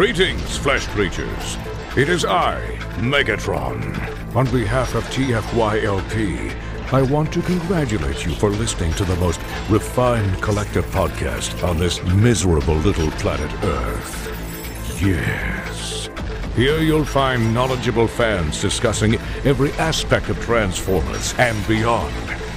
Greetings, 0.00 0.56
flesh 0.56 0.86
creatures. 0.86 1.58
It 1.94 2.08
is 2.08 2.24
I, 2.24 2.58
Megatron. 3.00 4.34
On 4.34 4.50
behalf 4.50 4.94
of 4.94 5.04
TFYLP, 5.10 6.56
I 6.90 7.02
want 7.02 7.30
to 7.34 7.42
congratulate 7.42 8.24
you 8.24 8.34
for 8.34 8.48
listening 8.48 8.94
to 8.94 9.04
the 9.04 9.16
most 9.16 9.40
refined 9.68 10.40
collective 10.40 10.86
podcast 10.86 11.62
on 11.68 11.76
this 11.76 12.02
miserable 12.04 12.76
little 12.76 13.10
planet 13.10 13.52
Earth. 13.62 15.02
Yes. 15.02 16.08
Here 16.56 16.80
you'll 16.80 17.04
find 17.04 17.52
knowledgeable 17.52 18.08
fans 18.08 18.58
discussing 18.58 19.16
every 19.44 19.70
aspect 19.72 20.30
of 20.30 20.40
Transformers 20.40 21.34
and 21.36 21.68
beyond. 21.68 22.14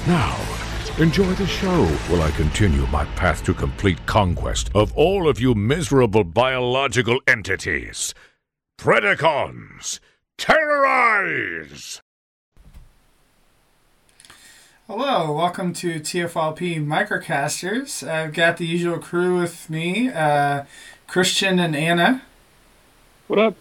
Now, 0.07 0.52
enjoy 0.99 1.31
the 1.33 1.47
show 1.47 1.85
while 2.07 2.21
I 2.21 2.29
continue 2.31 2.85
my 2.87 3.03
path 3.15 3.43
to 3.45 3.53
complete 3.53 4.05
conquest 4.05 4.69
of 4.75 4.95
all 4.95 5.27
of 5.27 5.39
you 5.39 5.55
miserable 5.55 6.23
biological 6.23 7.19
entities. 7.27 8.13
Predacons, 8.77 9.99
terrorize! 10.37 11.99
Hello, 14.85 15.31
welcome 15.31 15.73
to 15.73 15.99
TFLP 15.99 16.85
Microcasters. 16.85 18.07
I've 18.07 18.33
got 18.33 18.57
the 18.57 18.67
usual 18.67 18.99
crew 18.99 19.39
with 19.39 19.71
me, 19.71 20.09
uh, 20.09 20.65
Christian 21.07 21.57
and 21.57 21.75
Anna. 21.75 22.21
What 23.25 23.39
up? 23.39 23.55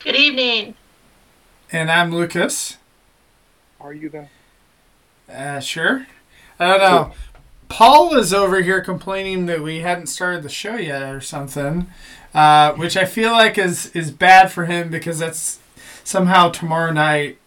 Good 0.00 0.16
evening. 0.16 0.74
And 1.70 1.92
I'm 1.92 2.10
Lucas. 2.12 2.78
Are 3.80 3.92
you 3.92 4.08
though? 4.08 4.28
Uh, 5.30 5.60
sure. 5.60 6.06
I 6.58 6.66
don't 6.66 6.80
know. 6.80 7.12
Paul 7.68 8.16
is 8.16 8.34
over 8.34 8.60
here 8.62 8.80
complaining 8.80 9.46
that 9.46 9.62
we 9.62 9.80
hadn't 9.80 10.08
started 10.08 10.42
the 10.42 10.48
show 10.48 10.76
yet 10.76 11.02
or 11.02 11.20
something, 11.20 11.86
uh, 12.34 12.72
which 12.72 12.96
I 12.96 13.04
feel 13.04 13.32
like 13.32 13.56
is, 13.58 13.86
is 13.94 14.10
bad 14.10 14.50
for 14.50 14.64
him 14.66 14.90
because 14.90 15.20
that's 15.20 15.60
somehow 16.02 16.50
tomorrow 16.50 16.92
night 16.92 17.38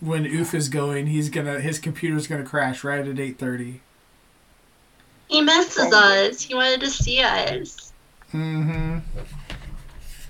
when 0.00 0.26
Oof 0.26 0.54
is 0.54 0.68
going, 0.68 1.06
he's 1.06 1.28
gonna 1.28 1.60
his 1.60 1.78
computer's 1.78 2.26
gonna 2.26 2.44
crash 2.44 2.84
right 2.84 3.06
at 3.06 3.18
eight 3.18 3.38
thirty. 3.38 3.80
He 5.28 5.40
misses 5.40 5.92
us. 5.92 6.42
He 6.42 6.54
wanted 6.54 6.80
to 6.80 6.88
see 6.88 7.20
us. 7.20 7.92
Mm-hmm. 8.32 8.98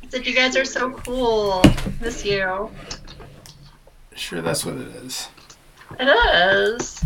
He 0.01 0.09
said 0.09 0.27
you 0.27 0.35
guys 0.35 0.57
are 0.57 0.65
so 0.65 0.91
cool. 0.91 1.63
Miss 2.01 2.25
you. 2.25 2.71
Sure, 4.15 4.41
that's 4.41 4.65
what 4.65 4.77
it 4.77 4.89
is. 4.89 5.29
It 5.99 6.09
is. 6.09 7.05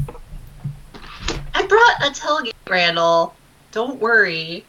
I 1.55 1.67
brought 1.67 2.03
a 2.03 2.11
tailgate 2.11 2.53
Randall. 2.69 3.35
Don't 3.71 4.01
worry. 4.01 4.65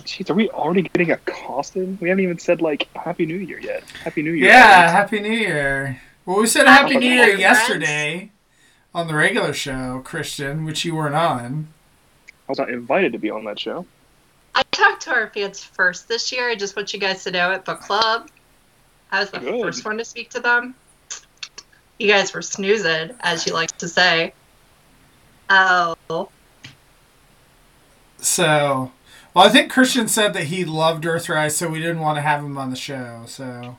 Jeez, 0.00 0.30
are 0.30 0.34
we 0.34 0.48
already 0.50 0.82
getting 0.82 1.10
accosted? 1.10 2.00
We 2.00 2.08
haven't 2.08 2.24
even 2.24 2.38
said 2.38 2.60
like 2.62 2.88
Happy 2.94 3.26
New 3.26 3.36
Year 3.36 3.58
yet. 3.58 3.82
Happy 4.04 4.22
New 4.22 4.32
Year. 4.32 4.48
Yeah, 4.48 4.82
guys. 4.82 4.92
Happy 4.92 5.20
New 5.20 5.32
Year. 5.32 6.00
Well, 6.24 6.40
we 6.40 6.46
said 6.46 6.66
Happy 6.66 6.94
Happy 6.94 7.06
New 7.06 7.10
New 7.10 7.16
Year 7.16 7.26
Year, 7.28 7.38
yesterday 7.38 8.30
on 8.94 9.08
the 9.08 9.14
regular 9.14 9.52
show, 9.52 10.00
Christian, 10.04 10.64
which 10.64 10.84
you 10.84 10.94
weren't 10.94 11.14
on. 11.14 11.68
I 12.48 12.52
was 12.52 12.58
not 12.58 12.70
invited 12.70 13.12
to 13.12 13.18
be 13.18 13.30
on 13.30 13.44
that 13.44 13.58
show. 13.58 13.86
I 14.54 14.62
talked 14.70 15.02
to 15.02 15.10
our 15.10 15.28
fans 15.28 15.62
first 15.62 16.08
this 16.08 16.32
year. 16.32 16.48
I 16.48 16.54
just 16.54 16.76
want 16.76 16.92
you 16.92 17.00
guys 17.00 17.24
to 17.24 17.30
know 17.30 17.52
at 17.52 17.64
book 17.64 17.80
club, 17.80 18.30
I 19.10 19.20
was 19.20 19.30
the 19.30 19.38
Good. 19.38 19.60
first 19.60 19.84
one 19.84 19.98
to 19.98 20.04
speak 20.04 20.30
to 20.30 20.40
them. 20.40 20.74
You 21.98 22.08
guys 22.08 22.32
were 22.34 22.42
snoozing, 22.42 23.12
as 23.20 23.46
you 23.46 23.52
like 23.54 23.76
to 23.78 23.88
say. 23.88 24.32
Oh, 25.48 25.96
So, 28.18 28.92
well, 29.34 29.46
I 29.46 29.48
think 29.48 29.70
Christian 29.70 30.08
said 30.08 30.32
that 30.34 30.44
he 30.44 30.64
loved 30.64 31.04
Earthrise, 31.04 31.52
so 31.52 31.68
we 31.68 31.78
didn't 31.80 32.00
want 32.00 32.16
to 32.16 32.22
have 32.22 32.40
him 32.44 32.58
on 32.58 32.70
the 32.70 32.76
show. 32.76 33.22
So, 33.26 33.78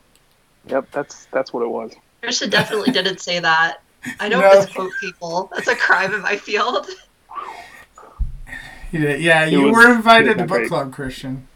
Yep, 0.67 0.87
that's 0.91 1.25
that's 1.31 1.53
what 1.53 1.63
it 1.63 1.69
was. 1.69 1.93
Christian 2.21 2.49
definitely 2.49 2.91
didn't 2.91 3.19
say 3.19 3.39
that. 3.39 3.77
I 4.19 4.29
don't 4.29 4.41
No. 4.41 4.49
misquote 4.59 4.91
people. 5.01 5.49
That's 5.55 5.67
a 5.67 5.75
crime 5.75 6.13
in 6.13 6.21
my 6.21 6.35
field. 6.37 6.87
he 8.91 8.97
did. 8.99 9.21
Yeah, 9.21 9.45
you 9.45 9.63
was- 9.63 9.75
were 9.75 9.91
invited 9.93 10.37
to 10.37 10.43
book 10.45 10.57
great. 10.57 10.67
club, 10.69 10.93
Christian. 10.93 11.47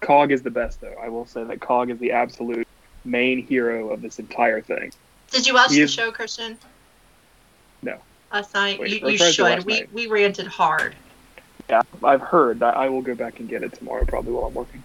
Cog 0.00 0.30
is 0.30 0.42
the 0.42 0.50
best 0.50 0.80
though. 0.80 0.94
I 1.02 1.08
will 1.08 1.26
say 1.26 1.42
that 1.44 1.60
Cog 1.60 1.90
is 1.90 1.98
the 1.98 2.12
absolute 2.12 2.66
main 3.04 3.46
hero 3.46 3.88
of 3.90 4.02
this 4.02 4.18
entire 4.18 4.60
thing. 4.60 4.92
Did 5.30 5.46
you 5.46 5.54
watch 5.54 5.72
He 5.72 5.80
the 5.80 5.88
show, 5.88 6.10
Christian? 6.12 6.56
No. 7.82 7.98
Last 8.32 8.54
night? 8.54 8.78
Wait, 8.78 8.90
you 9.02 9.08
you 9.10 9.18
should. 9.18 9.64
We, 9.64 9.80
night. 9.80 9.92
we 9.92 10.06
ranted 10.06 10.46
hard. 10.46 10.94
Yeah, 11.68 11.82
I've 12.04 12.20
heard 12.22 12.60
that 12.60 12.76
I 12.76 12.88
will 12.88 13.02
go 13.02 13.14
back 13.14 13.40
and 13.40 13.48
get 13.48 13.62
it 13.62 13.72
tomorrow 13.72 14.04
probably 14.04 14.32
while 14.32 14.44
I'm 14.46 14.54
working. 14.54 14.82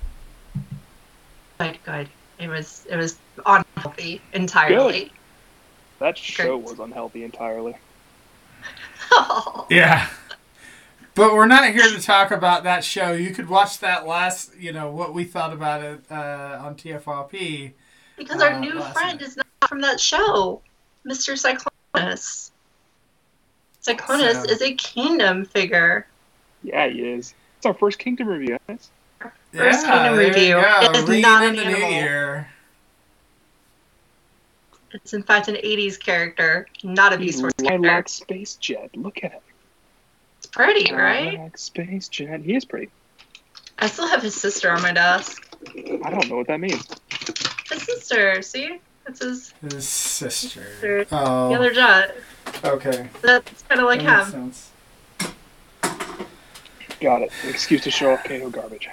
Good, 1.60 1.78
good. 1.86 2.10
It 2.40 2.48
was 2.48 2.88
it 2.90 2.96
was 2.98 3.18
unhealthy 3.46 4.20
entirely. 4.34 5.12
That 6.00 6.18
show 6.18 6.58
Great. 6.58 6.70
was 6.72 6.80
unhealthy 6.80 7.24
entirely. 7.24 7.76
Yeah. 9.70 10.08
But 11.14 11.34
we're 11.34 11.46
not 11.48 11.66
here 11.74 11.84
to 11.90 12.02
talk 12.02 12.32
about 12.32 12.64
that 12.64 12.84
show. 12.86 13.12
You 13.12 13.32
could 13.32 13.50
watch 13.50 13.80
that 13.80 14.08
last, 14.08 14.56
you 14.58 14.72
know, 14.72 14.90
what 14.90 15.14
we 15.14 15.26
thought 15.26 15.52
about 15.52 15.84
it 15.84 16.06
uh, 16.10 16.58
on 16.62 16.76
TFRP. 16.76 17.74
because 18.18 18.42
our 18.42 18.52
Uh, 18.54 18.60
new 18.60 18.82
friend 18.82 19.20
night. 19.20 19.22
is 19.22 19.36
not 19.36 19.46
from 19.72 19.80
that 19.80 20.02
show, 20.02 20.62
Mr. 21.08 21.32
Cyclonus. 21.96 22.52
Cyclonus 23.82 24.44
So- 24.46 24.52
is 24.52 24.62
a 24.62 24.74
kingdom 24.74 25.46
figure. 25.46 26.06
Yeah, 26.62 26.90
he 26.90 27.00
is. 27.14 27.34
It's 27.56 27.66
our 27.66 27.74
first 27.74 27.98
Kingdom 27.98 28.28
review, 28.28 28.58
guys. 28.68 28.90
First 29.54 29.86
yeah, 29.88 30.04
Kingdom 30.10 30.18
review. 30.20 30.58
It 30.60 30.96
is 30.98 31.04
Ringing 31.08 31.22
not 31.22 31.44
an 31.46 31.58
animal. 31.58 31.90
year. 31.90 32.50
It's 34.92 35.14
in 35.14 35.24
fact 35.24 35.48
an 35.48 35.56
80s 35.56 35.98
character, 35.98 36.68
not 36.84 37.14
a 37.14 37.18
Beast 37.18 37.40
Wars 37.42 37.54
character. 37.58 37.80
Lilac 37.88 38.10
Space 38.10 38.56
Jet. 38.56 38.90
Look 38.98 39.24
at 39.24 39.32
him. 39.32 39.42
It's 40.40 40.48
pretty, 40.48 40.94
right? 40.94 41.34
Lilac 41.36 41.58
Space 41.58 42.10
Jet. 42.10 42.42
He 42.42 42.56
is 42.56 42.66
pretty. 42.66 42.90
I 43.80 43.88
still 43.88 44.08
have 44.10 44.22
his 44.22 44.36
sister 44.36 44.70
on 44.70 44.82
my 44.82 44.92
desk. 44.92 45.48
I 46.04 46.10
don't 46.10 46.28
know 46.28 46.36
what 46.36 46.48
that 46.48 46.60
means. 46.60 46.86
His 47.70 47.84
sister, 47.84 48.42
see? 48.42 48.82
That's 49.12 49.24
his 49.24 49.54
His 49.74 49.88
sister. 49.88 50.64
Sister. 50.80 51.06
Oh, 51.12 51.50
the 51.50 51.56
other 51.56 51.74
jet. 51.74 52.16
okay. 52.64 53.10
That's 53.22 53.62
kind 53.64 53.82
of 53.82 53.88
like 53.88 54.02
That 54.04 54.20
makes 54.20 54.34
him. 54.34 54.52
sense. 54.54 54.72
Got 57.02 57.24
it. 57.24 57.32
Excuse 57.48 57.82
to 57.84 57.92
show 57.92 58.14
off 58.14 58.24
Kato 58.24 58.50
garbage. 58.50 58.88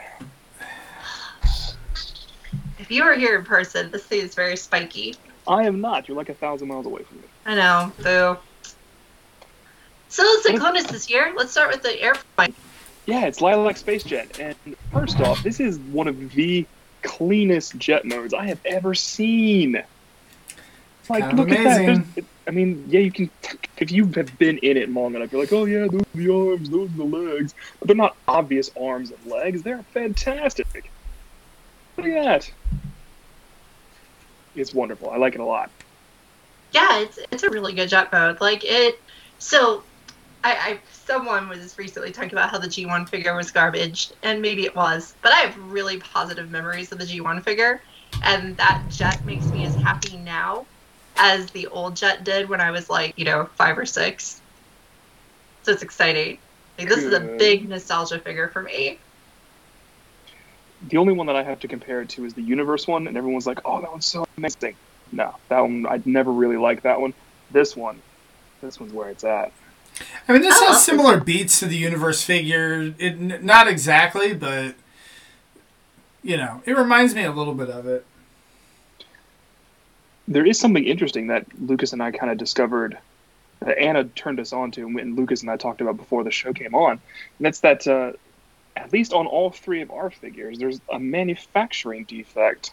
If 2.78 2.90
you 2.90 3.04
were 3.04 3.14
here 3.14 3.38
in 3.38 3.44
person, 3.44 3.90
this 3.90 4.04
thing 4.06 4.22
is 4.22 4.34
very 4.34 4.56
spiky. 4.56 5.14
I 5.46 5.64
am 5.64 5.80
not. 5.80 6.08
You're 6.08 6.16
like 6.16 6.30
a 6.30 6.34
thousand 6.34 6.68
miles 6.68 6.86
away 6.86 7.02
from 7.02 7.18
me. 7.18 7.24
I 7.46 7.54
know, 7.54 7.92
boo. 7.98 8.36
So 10.08 10.24
Cyclonus 10.44 10.88
this 10.88 11.08
year. 11.10 11.32
Let's 11.36 11.52
start 11.52 11.70
with 11.70 11.82
the 11.82 12.00
airplane. 12.02 12.54
Yeah, 13.06 13.26
it's 13.26 13.40
Lilac 13.40 13.76
Space 13.76 14.02
Jet. 14.04 14.38
And 14.40 14.56
first 14.92 15.20
off, 15.20 15.42
this 15.42 15.60
is 15.60 15.78
one 15.78 16.08
of 16.08 16.32
the 16.32 16.66
cleanest 17.02 17.76
jet 17.78 18.04
modes 18.04 18.32
I 18.34 18.46
have 18.46 18.58
ever 18.64 18.94
seen. 18.94 19.82
Like, 21.10 21.24
Kind 21.24 21.38
of 21.38 21.38
look 21.38 21.56
at 21.58 21.64
that. 21.64 21.80
amazing. 21.80 22.04
There's- 22.14 22.28
I 22.46 22.50
mean, 22.50 22.86
yeah, 22.88 23.00
you 23.00 23.12
can. 23.12 23.30
If 23.76 23.92
you 23.92 24.06
have 24.16 24.38
been 24.38 24.56
in 24.58 24.78
it 24.78 24.88
long 24.90 25.14
enough, 25.14 25.30
you're 25.30 25.40
like, 25.40 25.52
oh 25.52 25.66
yeah, 25.66 25.86
those 25.86 26.00
are 26.00 26.16
the 26.16 26.32
arms, 26.32 26.70
those 26.70 26.88
are 26.90 26.96
the 26.96 27.04
legs. 27.04 27.54
But 27.78 27.88
they're 27.88 27.96
not 27.96 28.16
obvious 28.26 28.70
arms 28.80 29.10
and 29.10 29.30
legs. 29.30 29.62
They're 29.62 29.82
fantastic. 29.92 30.90
Look 31.98 32.06
at 32.06 32.24
that. 32.24 32.50
It's 34.56 34.72
wonderful. 34.72 35.10
I 35.10 35.18
like 35.18 35.34
it 35.34 35.40
a 35.40 35.44
lot. 35.44 35.70
Yeah, 36.72 37.00
it's 37.00 37.18
it's 37.30 37.42
a 37.42 37.50
really 37.50 37.74
good 37.74 37.90
jet 37.90 38.10
mode. 38.12 38.40
Like 38.40 38.64
it. 38.64 38.98
So, 39.38 39.82
I, 40.42 40.54
I 40.54 40.78
someone 40.90 41.48
was 41.50 41.76
recently 41.78 42.12
talking 42.12 42.32
about 42.32 42.50
how 42.50 42.58
the 42.58 42.66
G1 42.68 43.08
figure 43.10 43.36
was 43.36 43.50
garbage, 43.50 44.10
and 44.22 44.40
maybe 44.40 44.64
it 44.64 44.74
was, 44.74 45.14
but 45.22 45.32
I 45.32 45.40
have 45.40 45.56
really 45.70 45.98
positive 45.98 46.50
memories 46.50 46.92
of 46.92 46.98
the 46.98 47.04
G1 47.04 47.44
figure, 47.44 47.82
and 48.24 48.56
that 48.56 48.82
jet 48.88 49.24
makes 49.26 49.46
me 49.46 49.64
as 49.64 49.74
happy 49.76 50.16
now 50.16 50.64
as 51.18 51.50
the 51.50 51.66
old 51.66 51.96
jet 51.96 52.24
did 52.24 52.48
when 52.48 52.60
I 52.60 52.70
was 52.70 52.88
like, 52.88 53.18
you 53.18 53.24
know, 53.24 53.48
five 53.56 53.76
or 53.76 53.84
six. 53.84 54.40
So 55.62 55.72
it's 55.72 55.82
exciting. 55.82 56.38
Like, 56.78 56.88
this 56.88 57.02
is 57.04 57.12
a 57.12 57.20
big 57.20 57.68
nostalgia 57.68 58.20
figure 58.20 58.48
for 58.48 58.62
me. 58.62 58.98
The 60.88 60.96
only 60.96 61.12
one 61.12 61.26
that 61.26 61.34
I 61.34 61.42
have 61.42 61.58
to 61.60 61.68
compare 61.68 62.00
it 62.02 62.08
to 62.10 62.24
is 62.24 62.34
the 62.34 62.42
Universe 62.42 62.86
one, 62.86 63.08
and 63.08 63.16
everyone's 63.16 63.48
like, 63.48 63.58
"Oh, 63.64 63.80
that 63.80 63.90
one's 63.90 64.06
so 64.06 64.24
amazing." 64.36 64.76
No, 65.10 65.34
that 65.48 65.60
one 65.60 65.86
I'd 65.86 66.06
never 66.06 66.30
really 66.30 66.56
liked 66.56 66.84
that 66.84 67.00
one. 67.00 67.12
This 67.50 67.76
one, 67.76 68.00
this 68.60 68.78
one's 68.78 68.92
where 68.92 69.08
it's 69.10 69.24
at. 69.24 69.50
I 70.28 70.32
mean, 70.32 70.42
this 70.42 70.54
I 70.62 70.66
has 70.66 70.76
this. 70.76 70.84
similar 70.84 71.18
beats 71.18 71.58
to 71.58 71.66
the 71.66 71.76
universe 71.76 72.22
figure. 72.22 72.94
It 72.98 73.14
n- 73.14 73.40
not 73.42 73.66
exactly, 73.66 74.34
but 74.34 74.76
you 76.22 76.36
know, 76.36 76.62
it 76.64 76.76
reminds 76.76 77.12
me 77.14 77.24
a 77.24 77.32
little 77.32 77.54
bit 77.54 77.70
of 77.70 77.86
it. 77.86 78.06
There 80.28 80.46
is 80.46 80.60
something 80.60 80.84
interesting 80.84 81.28
that 81.28 81.46
Lucas 81.60 81.92
and 81.92 82.02
I 82.02 82.12
kind 82.12 82.30
of 82.30 82.38
discovered 82.38 82.96
that 83.60 83.78
Anna 83.78 84.04
turned 84.04 84.38
us 84.38 84.52
on 84.52 84.70
to, 84.72 84.86
and 84.86 85.16
Lucas 85.16 85.40
and 85.40 85.50
I 85.50 85.56
talked 85.56 85.80
about 85.80 85.96
before 85.96 86.22
the 86.22 86.30
show 86.30 86.52
came 86.52 86.74
on. 86.74 86.92
And 86.92 87.00
that's 87.40 87.60
that 87.60 87.86
uh, 87.88 88.12
at 88.76 88.92
least 88.92 89.12
on 89.12 89.26
all 89.26 89.50
three 89.50 89.82
of 89.82 89.90
our 89.90 90.10
figures, 90.10 90.58
there's 90.58 90.80
a 90.92 90.98
manufacturing 90.98 92.04
defect 92.04 92.72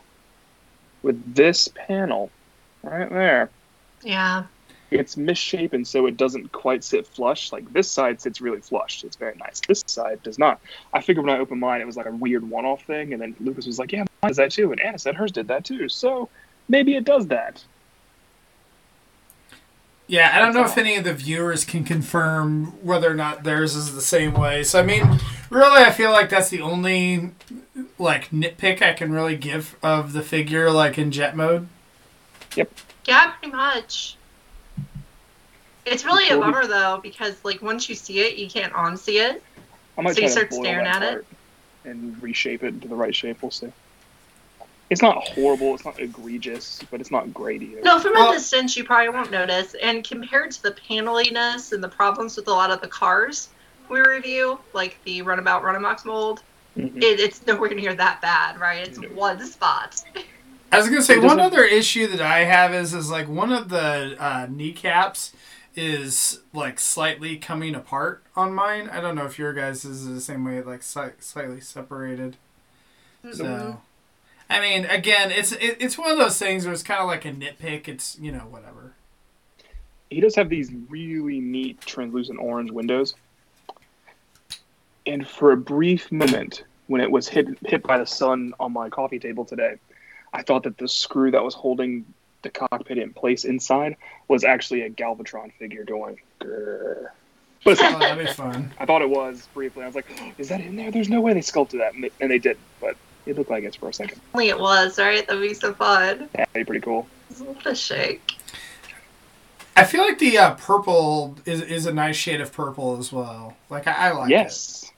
with 1.02 1.34
this 1.34 1.68
panel 1.68 2.30
right 2.84 3.10
there. 3.10 3.50
Yeah. 4.04 4.44
It's 4.92 5.18
misshapen 5.18 5.84
so 5.84 6.06
it 6.06 6.16
doesn't 6.16 6.52
quite 6.52 6.84
sit 6.84 7.08
flush. 7.08 7.52
Like 7.52 7.72
this 7.74 7.90
side 7.90 8.22
sits 8.22 8.40
really 8.40 8.62
flush. 8.62 9.04
It's 9.04 9.16
very 9.16 9.36
nice. 9.36 9.62
This 9.68 9.84
side 9.88 10.22
does 10.22 10.38
not. 10.38 10.60
I 10.94 11.02
figured 11.02 11.26
when 11.26 11.36
I 11.36 11.40
opened 11.40 11.60
mine, 11.60 11.82
it 11.82 11.88
was 11.88 11.98
like 11.98 12.06
a 12.06 12.12
weird 12.12 12.48
one 12.48 12.66
off 12.66 12.84
thing. 12.84 13.14
And 13.14 13.22
then 13.22 13.36
Lucas 13.40 13.66
was 13.66 13.80
like, 13.80 13.92
yeah, 13.92 14.06
mine 14.22 14.30
does 14.30 14.38
that 14.38 14.52
too. 14.52 14.72
And 14.72 14.80
Anna 14.80 15.00
said 15.00 15.16
hers 15.16 15.32
did 15.32 15.48
that 15.48 15.66
too. 15.66 15.90
So 15.90 16.30
maybe 16.68 16.96
it 16.96 17.04
does 17.06 17.28
that. 17.28 17.64
Yeah, 20.08 20.32
I 20.36 20.40
don't 20.40 20.54
know 20.54 20.64
if 20.66 20.78
any 20.78 20.98
of 20.98 21.04
the 21.04 21.14
viewers 21.14 21.66
can 21.66 21.84
confirm 21.84 22.66
whether 22.86 23.10
or 23.10 23.16
not 23.16 23.44
theirs 23.44 23.76
is 23.76 23.96
the 23.96 24.02
same 24.02 24.34
way. 24.34 24.64
So 24.64 24.80
I 24.80 24.84
mean, 24.84 25.20
really, 25.50 25.82
I 25.84 25.92
feel 25.92 26.12
like 26.12 26.30
that's 26.30 26.50
the 26.50 26.62
only 26.62 27.32
like 27.98 28.30
nitpick 28.30 28.84
I 28.84 28.94
can 28.94 29.12
really 29.12 29.36
give 29.36 29.76
of 29.82 30.14
the 30.14 30.22
figure, 30.22 30.70
like 30.70 31.00
in 31.00 31.12
jet 31.12 31.36
mode. 31.36 31.68
Yep. 32.56 32.72
Yeah, 33.06 33.32
pretty 33.32 33.56
much. 33.56 34.18
It's 35.88 36.06
really 36.06 36.30
a 36.30 36.38
bummer 36.38 36.68
though, 36.68 37.00
because 37.02 37.44
like 37.44 37.62
once 37.64 37.90
you 37.90 37.96
see 37.96 38.20
it, 38.20 38.38
you 38.38 38.48
can't 38.48 38.74
unsee 38.74 39.28
it. 39.28 39.44
I 39.98 40.02
might 40.02 40.16
So 40.16 40.22
you 40.22 40.30
start 40.30 40.50
to 40.52 40.56
staring 40.56 40.86
at 40.86 41.02
it? 41.02 41.26
and 41.84 42.22
reshape 42.22 42.64
it 42.64 42.68
into 42.74 42.88
the 42.88 42.96
right 42.96 43.16
shape. 43.16 43.42
We'll 43.42 43.52
see. 43.52 43.72
It's 44.90 45.02
not 45.02 45.28
horrible. 45.30 45.74
It's 45.74 45.84
not 45.86 46.00
egregious, 46.00 46.82
but 46.92 47.02
it's 47.02 47.10
not 47.12 47.34
great 47.34 47.62
either. 47.64 47.82
No, 47.82 48.00
from 48.00 48.14
Well- 48.14 48.32
a 48.32 48.34
distance, 48.36 48.78
you 48.78 48.84
probably 48.84 49.10
won't 49.10 49.32
notice. 49.32 49.76
And 49.82 50.04
compared 50.08 50.52
to 50.52 50.64
the 50.64 50.72
paneliness 50.72 51.72
and 51.72 51.84
the 51.84 51.90
problems 51.90 52.36
with 52.38 52.48
a 52.48 52.52
lot 52.54 52.70
of 52.72 52.82
the 52.82 52.88
cars 52.88 53.50
we 53.90 54.00
review, 54.02 54.60
like 54.74 54.98
the 55.04 55.22
Runabout 55.24 55.64
Runabox 55.64 56.06
mold, 56.06 56.44
Mhm. 56.78 56.98
it, 56.98 57.20
it's 57.20 57.46
nowhere 57.48 57.74
near 57.74 57.96
that 57.96 58.22
bad, 58.22 58.60
right? 58.60 58.88
It's 58.88 59.00
No. 59.00 59.08
one 59.10 59.44
spot. 59.46 60.04
I 60.72 60.78
was 60.78 60.90
gonna 60.90 61.02
say 61.02 61.18
one 61.20 61.40
other 61.40 61.64
issue 61.64 62.06
that 62.08 62.22
I 62.22 62.40
have 62.44 62.74
is 62.74 62.94
is 62.94 63.10
like 63.10 63.28
one 63.28 63.52
of 63.54 63.70
the 63.70 64.16
uh, 64.20 64.48
kneecaps 64.50 65.32
is 65.76 66.40
like 66.54 66.80
slightly 66.80 67.38
coming 67.38 67.76
apart 67.76 68.24
on 68.36 68.54
mine. 68.54 68.90
I 68.92 69.00
don't 69.02 69.16
know 69.16 69.26
if 69.26 69.40
your 69.40 69.54
guys 69.54 69.86
is 69.86 70.06
the 70.08 70.20
same 70.22 70.44
way, 70.46 70.62
like 70.62 70.84
slightly 70.84 71.62
separated. 71.62 72.38
So, 73.32 73.82
I 74.50 74.60
mean, 74.60 74.86
again, 74.86 75.32
it's 75.32 75.52
it, 75.54 75.78
it's 75.80 75.98
one 75.98 76.12
of 76.12 76.18
those 76.18 76.38
things 76.38 76.66
where 76.66 76.74
it's 76.74 76.84
kind 76.84 77.02
of 77.02 77.08
like 77.08 77.26
a 77.26 77.32
nitpick. 77.32 77.88
It's 77.88 78.18
you 78.20 78.32
know 78.32 78.40
whatever. 78.50 78.94
he 80.10 80.20
does 80.22 80.36
have 80.36 80.50
these 80.50 80.72
really 80.90 81.40
neat 81.40 81.82
translucent 81.82 82.40
orange 82.40 82.72
windows. 82.72 83.16
And 85.08 85.28
for 85.28 85.52
a 85.52 85.58
brief 85.58 86.12
moment, 86.12 86.64
when 86.88 87.02
it 87.02 87.10
was 87.12 87.28
hit 87.28 87.48
hit 87.66 87.84
by 87.84 87.98
the 87.98 88.06
sun 88.06 88.54
on 88.60 88.74
my 88.74 88.90
coffee 88.90 89.20
table 89.20 89.46
today, 89.46 89.76
I 90.34 90.42
thought 90.44 90.64
that 90.64 90.78
the 90.78 90.88
screw 90.88 91.32
that 91.32 91.44
was 91.44 91.54
holding 91.54 92.06
the 92.44 92.50
cockpit 92.50 92.98
in 93.00 93.14
place 93.14 93.46
inside 93.46 93.98
was 94.28 94.44
actually 94.44 94.82
a 94.82 94.90
Galvatron 94.90 95.52
figure 95.54 95.84
going. 95.84 96.20
Grrr. 96.40 97.08
But 97.64 97.80
Oh, 97.82 97.98
that'd 98.00 98.24
be 98.24 98.32
fun. 98.32 98.72
I 98.80 98.86
thought 98.86 99.02
it 99.02 99.10
was 99.10 99.48
briefly. 99.56 99.84
I 99.84 99.88
was 99.88 99.96
like, 99.96 100.06
"Is 100.38 100.50
that 100.50 100.62
in 100.62 100.76
there? 100.76 100.92
There's 100.92 101.10
no 101.10 101.22
way 101.22 101.34
they 101.34 101.42
sculpted 101.42 101.80
that," 101.82 101.96
and 101.96 102.04
they, 102.04 102.12
and 102.22 102.30
they 102.30 102.38
did. 102.38 102.58
But 102.80 102.96
it 103.26 103.38
looked 103.38 103.50
like 103.50 103.64
it 103.64 103.76
for 103.76 103.90
a 103.90 103.94
second. 103.94 104.20
Only 104.34 104.50
it 104.50 104.60
was, 104.60 104.98
right? 105.00 105.26
That'd 105.26 105.42
be 105.42 105.54
so 105.54 105.74
fun. 105.74 106.20
Yeah, 106.20 106.46
that'd 106.46 106.54
be 106.54 106.64
pretty 106.64 106.82
cool. 106.82 107.08
What 107.40 107.66
a 107.66 107.76
shake. 107.76 108.34
I 109.78 109.84
feel 109.84 110.02
like 110.02 110.20
the 110.20 110.38
uh, 110.38 110.56
purple 110.56 111.36
is 111.46 111.62
is 111.62 111.86
a 111.86 111.94
nice 111.94 112.16
shade 112.16 112.40
of 112.40 112.54
purple 112.54 112.98
as 112.98 113.12
well. 113.12 113.58
Like 113.70 113.88
I, 113.88 113.92
I 113.92 114.12
like 114.12 114.30
it. 114.30 114.34
yes, 114.34 114.92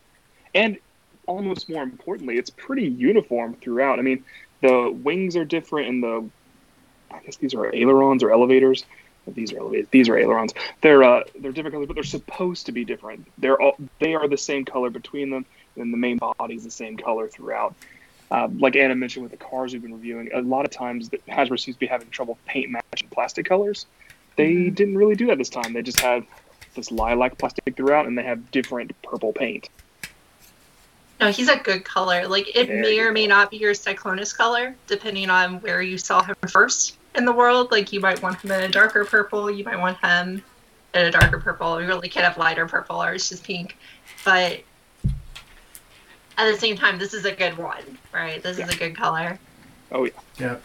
and 0.53 0.77
almost 1.25 1.69
more 1.69 1.83
importantly, 1.83 2.37
it's 2.37 2.49
pretty 2.51 2.87
uniform 2.87 3.55
throughout. 3.61 3.99
I 3.99 4.01
mean, 4.03 4.23
the 4.61 4.91
wings 5.03 5.35
are 5.35 5.45
different, 5.45 5.89
and 5.89 6.03
the 6.03 6.29
I 7.11 7.19
guess 7.23 7.37
these 7.37 7.53
are 7.53 7.73
ailerons 7.73 8.23
or 8.23 8.31
elevators. 8.31 8.85
These 9.27 9.51
are 9.53 9.59
elevators. 9.59 9.87
These 9.91 10.09
are 10.09 10.17
ailerons. 10.17 10.53
They're 10.81 11.03
uh, 11.03 11.23
they're 11.39 11.51
different 11.51 11.73
colors, 11.73 11.87
but 11.87 11.95
they're 11.95 12.03
supposed 12.03 12.65
to 12.67 12.71
be 12.71 12.85
different. 12.85 13.27
They're 13.37 13.59
all 13.61 13.75
they 13.99 14.15
are 14.15 14.27
the 14.27 14.37
same 14.37 14.63
color 14.63 14.89
between 14.89 15.29
them, 15.29 15.45
and 15.75 15.91
the 15.91 15.97
main 15.97 16.17
body 16.17 16.55
is 16.55 16.63
the 16.63 16.71
same 16.71 16.97
color 16.97 17.27
throughout. 17.27 17.75
Uh, 18.29 18.49
like 18.59 18.75
Anna 18.75 18.95
mentioned 18.95 19.23
with 19.23 19.31
the 19.31 19.37
cars 19.37 19.73
we've 19.73 19.81
been 19.81 19.93
reviewing, 19.93 20.29
a 20.33 20.41
lot 20.41 20.65
of 20.65 20.71
times 20.71 21.09
that 21.09 21.25
Hasbro 21.27 21.59
seems 21.59 21.75
to 21.75 21.79
be 21.79 21.87
having 21.87 22.09
trouble 22.09 22.37
paint 22.45 22.69
matching 22.69 23.07
plastic 23.09 23.45
colors. 23.45 23.85
They 24.35 24.69
didn't 24.69 24.97
really 24.97 25.15
do 25.15 25.27
that 25.27 25.37
this 25.37 25.49
time. 25.49 25.73
They 25.73 25.81
just 25.81 25.99
have 26.01 26.25
this 26.75 26.91
lilac 26.91 27.37
plastic 27.37 27.75
throughout, 27.75 28.05
and 28.05 28.17
they 28.17 28.23
have 28.23 28.51
different 28.51 28.91
purple 29.01 29.31
paint. 29.31 29.69
No, 31.19 31.31
he's 31.31 31.49
a 31.49 31.57
good 31.57 31.83
color. 31.83 32.27
Like 32.27 32.55
it 32.55 32.67
Very 32.67 32.81
may 32.81 32.99
or 32.99 33.11
may 33.11 33.27
not 33.27 33.49
be 33.49 33.57
your 33.57 33.73
Cyclonus 33.73 34.35
color, 34.35 34.75
depending 34.87 35.29
on 35.29 35.61
where 35.61 35.81
you 35.81 35.97
saw 35.97 36.21
him 36.21 36.35
first 36.47 36.97
in 37.15 37.25
the 37.25 37.31
world. 37.31 37.71
Like 37.71 37.91
you 37.91 37.99
might 37.99 38.21
want 38.21 38.41
him 38.41 38.51
in 38.51 38.61
a 38.61 38.69
darker 38.69 39.03
purple, 39.03 39.49
you 39.49 39.63
might 39.63 39.79
want 39.79 39.97
him 39.97 40.43
in 40.93 41.05
a 41.05 41.11
darker 41.11 41.39
purple. 41.39 41.81
You 41.81 41.87
really 41.87 42.09
could 42.09 42.23
have 42.23 42.37
lighter 42.37 42.67
purple 42.67 43.01
or 43.01 43.13
it's 43.13 43.29
just 43.29 43.43
pink. 43.43 43.77
But 44.23 44.61
at 46.37 46.51
the 46.51 46.57
same 46.59 46.75
time, 46.77 46.97
this 46.99 47.13
is 47.13 47.25
a 47.25 47.31
good 47.31 47.57
one, 47.57 47.97
right? 48.13 48.41
This 48.41 48.59
is 48.59 48.69
a 48.69 48.77
good 48.77 48.95
color. 48.95 49.39
Oh 49.91 50.05
yeah, 50.05 50.11
Yep. 50.39 50.63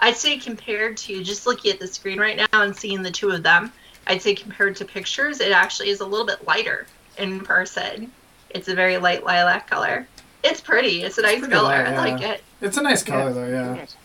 I'd 0.00 0.16
say 0.16 0.36
compared 0.38 0.96
to 0.98 1.22
just 1.22 1.46
looking 1.46 1.72
at 1.72 1.78
the 1.78 1.86
screen 1.86 2.18
right 2.18 2.36
now 2.36 2.62
and 2.62 2.74
seeing 2.76 3.02
the 3.02 3.10
two 3.10 3.30
of 3.30 3.42
them, 3.42 3.72
I'd 4.06 4.20
say 4.20 4.34
compared 4.34 4.76
to 4.76 4.84
pictures, 4.84 5.40
it 5.40 5.52
actually 5.52 5.90
is 5.90 6.00
a 6.00 6.06
little 6.06 6.26
bit 6.26 6.44
lighter 6.46 6.86
in 7.18 7.40
person. 7.40 8.10
It's 8.50 8.68
a 8.68 8.74
very 8.74 8.98
light 8.98 9.24
lilac 9.24 9.68
color. 9.70 10.06
It's 10.42 10.60
pretty. 10.60 11.02
It's 11.04 11.18
a 11.18 11.22
nice 11.22 11.38
pretty 11.38 11.54
color. 11.54 11.68
light, 11.68 11.86
I 11.86 11.96
like 11.96 12.22
it. 12.22 12.42
It's 12.60 12.76
a 12.76 12.82
nice 12.82 13.02
color 13.02 13.32
though. 13.32 13.46
Yeah. 13.46 13.74
Nice. 13.74 13.96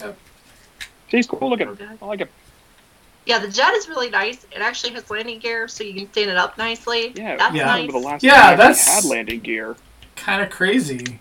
Yep. 0.00 0.18
He's 1.08 1.26
cool 1.28 1.48
looking. 1.50 1.68
I 2.00 2.04
like 2.04 2.20
it. 2.20 2.30
Yeah, 3.26 3.38
the 3.38 3.48
jet 3.48 3.72
is 3.74 3.88
really 3.88 4.10
nice. 4.10 4.44
It 4.52 4.60
actually 4.60 4.92
has 4.94 5.08
landing 5.10 5.38
gear, 5.38 5.66
so 5.68 5.82
you 5.82 5.94
can 5.94 6.10
stand 6.12 6.30
it 6.30 6.36
up 6.36 6.58
nicely. 6.58 7.12
Yeah, 7.16 7.36
that's 7.36 7.54
Yeah. 7.54 7.64
Nice. 7.66 7.90
the 7.90 7.98
last 7.98 8.22
Yeah, 8.22 8.40
time 8.42 8.58
that's- 8.58 8.86
had 9.02 9.04
landing 9.04 9.40
gear. 9.40 9.76
Kind 10.16 10.42
of 10.42 10.50
crazy. 10.50 11.20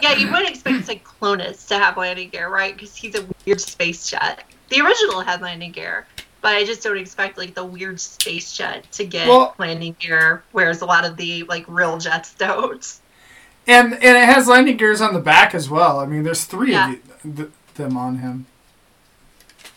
Yeah, 0.00 0.14
you 0.14 0.26
wouldn't 0.30 0.48
expect 0.50 0.86
Cyclonus 0.88 1.68
to 1.68 1.78
have 1.78 1.96
landing 1.96 2.28
gear, 2.30 2.48
right? 2.48 2.74
Because 2.76 2.96
he's 2.96 3.14
a 3.14 3.24
weird 3.46 3.60
space 3.60 4.08
jet. 4.10 4.44
The 4.68 4.80
original 4.80 5.20
had 5.20 5.40
landing 5.40 5.70
gear, 5.70 6.06
but 6.40 6.54
I 6.54 6.64
just 6.64 6.82
don't 6.82 6.98
expect 6.98 7.38
like 7.38 7.54
the 7.54 7.64
weird 7.64 8.00
space 8.00 8.52
jet 8.52 8.90
to 8.92 9.04
get 9.04 9.28
Well- 9.28 9.54
landing 9.58 9.94
gear, 10.00 10.42
whereas 10.52 10.80
a 10.80 10.86
lot 10.86 11.04
of 11.04 11.16
the 11.16 11.44
like 11.44 11.64
real 11.68 11.98
jets 11.98 12.34
don't. 12.34 12.84
And 13.66 13.94
and 13.94 14.02
it 14.18 14.24
has 14.24 14.48
landing 14.48 14.76
gears 14.76 15.00
on 15.00 15.14
the 15.14 15.20
back 15.20 15.54
as 15.54 15.70
well. 15.70 16.00
I 16.00 16.06
mean, 16.06 16.24
there's 16.24 16.44
three 16.44 16.72
Yeah. 16.72 16.92
of 16.94 16.98
the, 17.24 17.42
th- 17.44 17.50
them 17.76 17.96
on 17.96 18.18
him. 18.18 18.46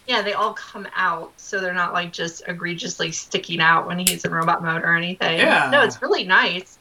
Yeah, 0.08 0.22
they 0.22 0.34
all 0.34 0.54
come 0.54 0.88
out, 0.96 1.34
so 1.38 1.60
they're 1.60 1.74
not 1.74 1.92
like 1.92 2.14
just 2.14 2.42
egregiously 2.48 3.12
sticking 3.12 3.60
out 3.60 3.88
when 3.88 4.00
he's 4.00 4.24
in 4.24 4.32
robot 4.32 4.64
mode 4.64 4.84
or 4.84 4.96
anything. 4.96 5.38
Yeah. 5.40 5.70
No, 5.70 5.84
it's 5.84 6.02
really 6.02 6.24
nice. 6.24 6.80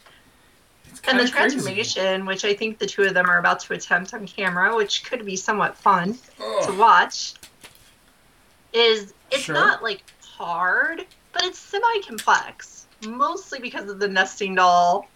It's 0.88 1.00
And 1.09 1.18
the 1.18 1.25
kinda 1.25 1.33
crazy. 1.33 1.33
transformation, 1.33 2.25
which 2.26 2.45
I 2.45 2.54
think 2.54 2.78
the 2.78 2.87
two 2.87 3.02
of 3.02 3.14
them 3.14 3.28
are 3.28 3.38
about 3.38 3.59
to 3.61 3.73
attempt 3.75 4.14
on 4.14 4.26
camera, 4.28 4.76
which 4.76 5.04
could 5.04 5.26
be 5.26 5.35
somewhat 5.35 5.76
fun 5.76 6.16
to 6.64 6.73
watch, 6.73 7.35
is 8.73 9.12
it's 9.33 9.42
Sure. 9.42 9.54
not 9.56 9.83
like 9.83 10.02
hard, 10.23 11.04
but 11.33 11.42
it's 11.42 11.59
semi 11.59 12.00
complex. 12.06 12.87
Mostly 13.06 13.59
because 13.59 13.90
of 13.90 13.99
the 13.99 14.09
nesting 14.09 14.54
doll 14.54 15.09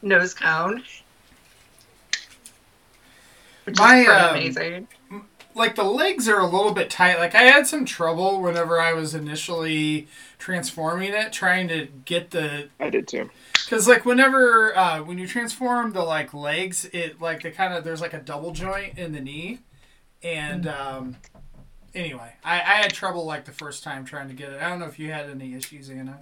nose 0.00 0.32
cone. 0.34 0.82
Which 3.64 3.78
My, 3.78 3.98
is 4.00 4.06
pretty 4.06 4.20
um, 4.20 4.30
amazing. 4.30 4.88
Like 5.54 5.74
the 5.74 5.84
legs 5.84 6.28
are 6.28 6.40
a 6.40 6.46
little 6.46 6.72
bit 6.72 6.90
tight. 6.90 7.18
Like 7.18 7.34
I 7.34 7.42
had 7.42 7.66
some 7.66 7.84
trouble 7.84 8.40
whenever 8.40 8.80
I 8.80 8.92
was 8.92 9.14
initially 9.14 10.08
transforming 10.38 11.12
it, 11.12 11.32
trying 11.32 11.68
to 11.68 11.88
get 12.04 12.30
the 12.30 12.68
I 12.80 12.90
did 12.90 13.08
too. 13.08 13.30
because 13.64 13.86
like 13.88 14.04
whenever 14.04 14.76
uh, 14.76 15.02
when 15.02 15.18
you 15.18 15.26
transform 15.26 15.92
the 15.92 16.02
like 16.02 16.32
legs, 16.34 16.84
it 16.92 17.20
like 17.20 17.42
the 17.42 17.50
kind 17.50 17.74
of 17.74 17.84
there's 17.84 18.00
like 18.00 18.14
a 18.14 18.20
double 18.20 18.52
joint 18.52 18.98
in 18.98 19.12
the 19.12 19.20
knee, 19.20 19.60
and 20.22 20.66
um, 20.66 21.16
anyway, 21.94 22.32
I, 22.44 22.56
I 22.56 22.74
had 22.82 22.92
trouble 22.92 23.24
like 23.24 23.44
the 23.44 23.52
first 23.52 23.82
time 23.82 24.04
trying 24.04 24.28
to 24.28 24.34
get 24.34 24.50
it. 24.50 24.62
I 24.62 24.68
don't 24.68 24.78
know 24.78 24.86
if 24.86 24.98
you 24.98 25.10
had 25.10 25.28
any 25.30 25.54
issues, 25.54 25.90
Anna. 25.90 26.20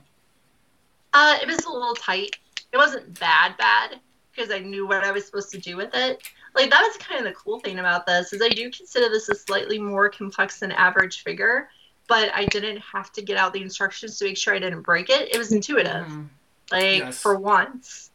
Uh, 1.12 1.38
it 1.42 1.46
was 1.46 1.64
a 1.64 1.70
little 1.72 1.94
tight. 1.94 2.37
It 2.72 2.76
wasn't 2.76 3.18
bad, 3.18 3.56
bad 3.56 3.99
because 4.32 4.50
I 4.52 4.60
knew 4.60 4.87
what 4.87 5.04
I 5.04 5.10
was 5.10 5.26
supposed 5.26 5.50
to 5.50 5.58
do 5.58 5.76
with 5.76 5.90
it. 5.94 6.22
Like 6.54 6.71
that 6.71 6.83
was 6.83 6.97
kind 6.97 7.25
of 7.25 7.33
the 7.33 7.38
cool 7.38 7.61
thing 7.61 7.78
about 7.78 8.07
this 8.07 8.33
is 8.33 8.42
I 8.42 8.49
do 8.49 8.71
consider 8.71 9.09
this 9.09 9.28
a 9.28 9.35
slightly 9.35 9.78
more 9.78 10.09
complex 10.09 10.61
than 10.61 10.73
average 10.73 11.23
figure, 11.23 11.69
but 12.09 12.35
I 12.35 12.47
didn't 12.47 12.78
have 12.78 13.12
to 13.12 13.23
get 13.23 13.37
out 13.37 13.52
the 13.52 13.62
instructions 13.62 14.19
to 14.19 14.25
make 14.25 14.37
sure 14.37 14.54
I 14.54 14.59
didn't 14.59 14.83
break 14.83 15.11
it. 15.11 15.33
It 15.33 15.38
was 15.38 15.52
intuitive, 15.52 16.07
Mhm. 16.07 16.28
like 16.73 16.99
Yes. 16.99 17.23
for 17.23 17.38
once. 17.38 18.11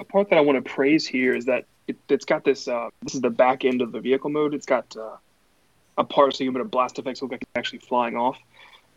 A 0.00 0.04
part 0.04 0.30
that 0.30 0.36
I 0.36 0.40
want 0.40 0.62
to 0.62 0.68
praise 0.68 1.06
here 1.06 1.34
is 1.34 1.44
that 1.44 1.64
it, 1.86 1.96
it's 2.08 2.24
got 2.24 2.44
this. 2.44 2.66
Uh, 2.66 2.90
this 3.02 3.14
is 3.14 3.20
the 3.20 3.30
back 3.30 3.64
end 3.64 3.82
of 3.82 3.92
the 3.92 4.00
vehicle 4.00 4.30
mode. 4.30 4.54
It's 4.54 4.66
got 4.66 4.96
uh, 4.96 5.16
a 5.98 6.04
part 6.04 6.34
so 6.34 6.44
you 6.44 6.50
can 6.50 6.60
put 6.60 6.66
a 6.66 6.68
blast 6.68 6.98
effects 6.98 7.22
look 7.22 7.32
like 7.32 7.42
it's 7.42 7.50
actually 7.54 7.80
flying 7.80 8.16
off. 8.16 8.38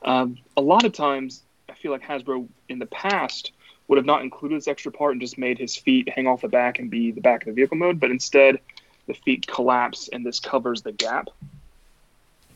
Um, 0.03 0.37
a 0.57 0.61
lot 0.61 0.83
of 0.83 0.93
times, 0.93 1.43
I 1.69 1.73
feel 1.73 1.91
like 1.91 2.01
Hasbro 2.03 2.47
in 2.69 2.79
the 2.79 2.85
past 2.87 3.51
would 3.87 3.97
have 3.97 4.05
not 4.05 4.23
included 4.23 4.57
this 4.57 4.67
extra 4.67 4.91
part 4.91 5.11
and 5.11 5.21
just 5.21 5.37
made 5.37 5.59
his 5.59 5.75
feet 5.75 6.09
hang 6.09 6.27
off 6.27 6.41
the 6.41 6.47
back 6.47 6.79
and 6.79 6.89
be 6.89 7.11
the 7.11 7.21
back 7.21 7.43
of 7.43 7.47
the 7.47 7.53
vehicle 7.53 7.77
mode, 7.77 7.99
but 7.99 8.09
instead 8.09 8.59
the 9.07 9.13
feet 9.13 9.45
collapse 9.47 10.09
and 10.11 10.25
this 10.25 10.39
covers 10.39 10.81
the 10.81 10.91
gap. 10.91 11.29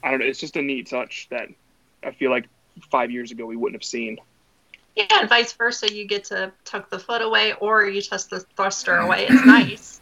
I 0.03 0.11
don't 0.11 0.21
know. 0.21 0.25
It's 0.25 0.39
just 0.39 0.55
a 0.55 0.61
neat 0.61 0.89
touch 0.89 1.27
that 1.29 1.49
I 2.03 2.11
feel 2.11 2.31
like 2.31 2.47
five 2.89 3.11
years 3.11 3.31
ago 3.31 3.45
we 3.45 3.55
wouldn't 3.55 3.79
have 3.79 3.87
seen. 3.87 4.17
Yeah, 4.95 5.05
and 5.11 5.29
vice 5.29 5.53
versa. 5.53 5.93
You 5.93 6.07
get 6.07 6.25
to 6.25 6.51
tuck 6.65 6.89
the 6.89 6.99
foot 6.99 7.21
away, 7.21 7.53
or 7.53 7.85
you 7.85 8.01
tuck 8.01 8.21
the 8.29 8.39
thruster 8.39 8.95
away. 8.95 9.27
It's 9.29 9.45
nice. 9.45 10.01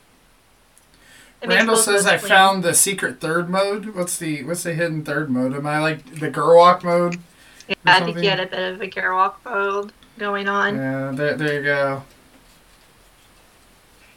It 1.42 1.50
Randall 1.50 1.76
says 1.76 2.08
I 2.08 2.18
found 2.18 2.64
the 2.64 2.74
secret 2.74 3.20
third 3.20 3.50
mode. 3.50 3.94
What's 3.96 4.18
the 4.18 4.44
what's 4.44 4.64
the 4.64 4.74
hidden 4.74 5.04
third 5.04 5.30
mode? 5.30 5.54
Am 5.54 5.68
I 5.68 5.80
like 5.80 6.20
the 6.20 6.32
Gerwalk 6.32 6.84
mode? 6.84 7.20
Yeah, 7.68 7.76
I 7.86 8.00
think 8.00 8.08
something. 8.08 8.24
you 8.24 8.30
had 8.30 8.40
a 8.40 8.48
bit 8.48 8.74
of 8.74 8.82
a 8.82 8.88
Gerwalk 8.88 9.36
mode 9.46 9.92
going 10.18 10.48
on. 10.48 10.76
Yeah, 10.76 11.12
there, 11.14 11.36
there 11.36 11.54
you 11.56 11.64
go. 11.64 12.04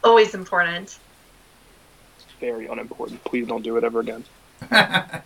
Always 0.03 0.33
important. 0.33 0.97
It's 2.17 2.25
very 2.39 2.67
unimportant. 2.67 3.23
Please 3.23 3.47
don't 3.47 3.61
do 3.63 3.77
it 3.77 3.83
ever 3.83 3.99
again. 3.99 4.23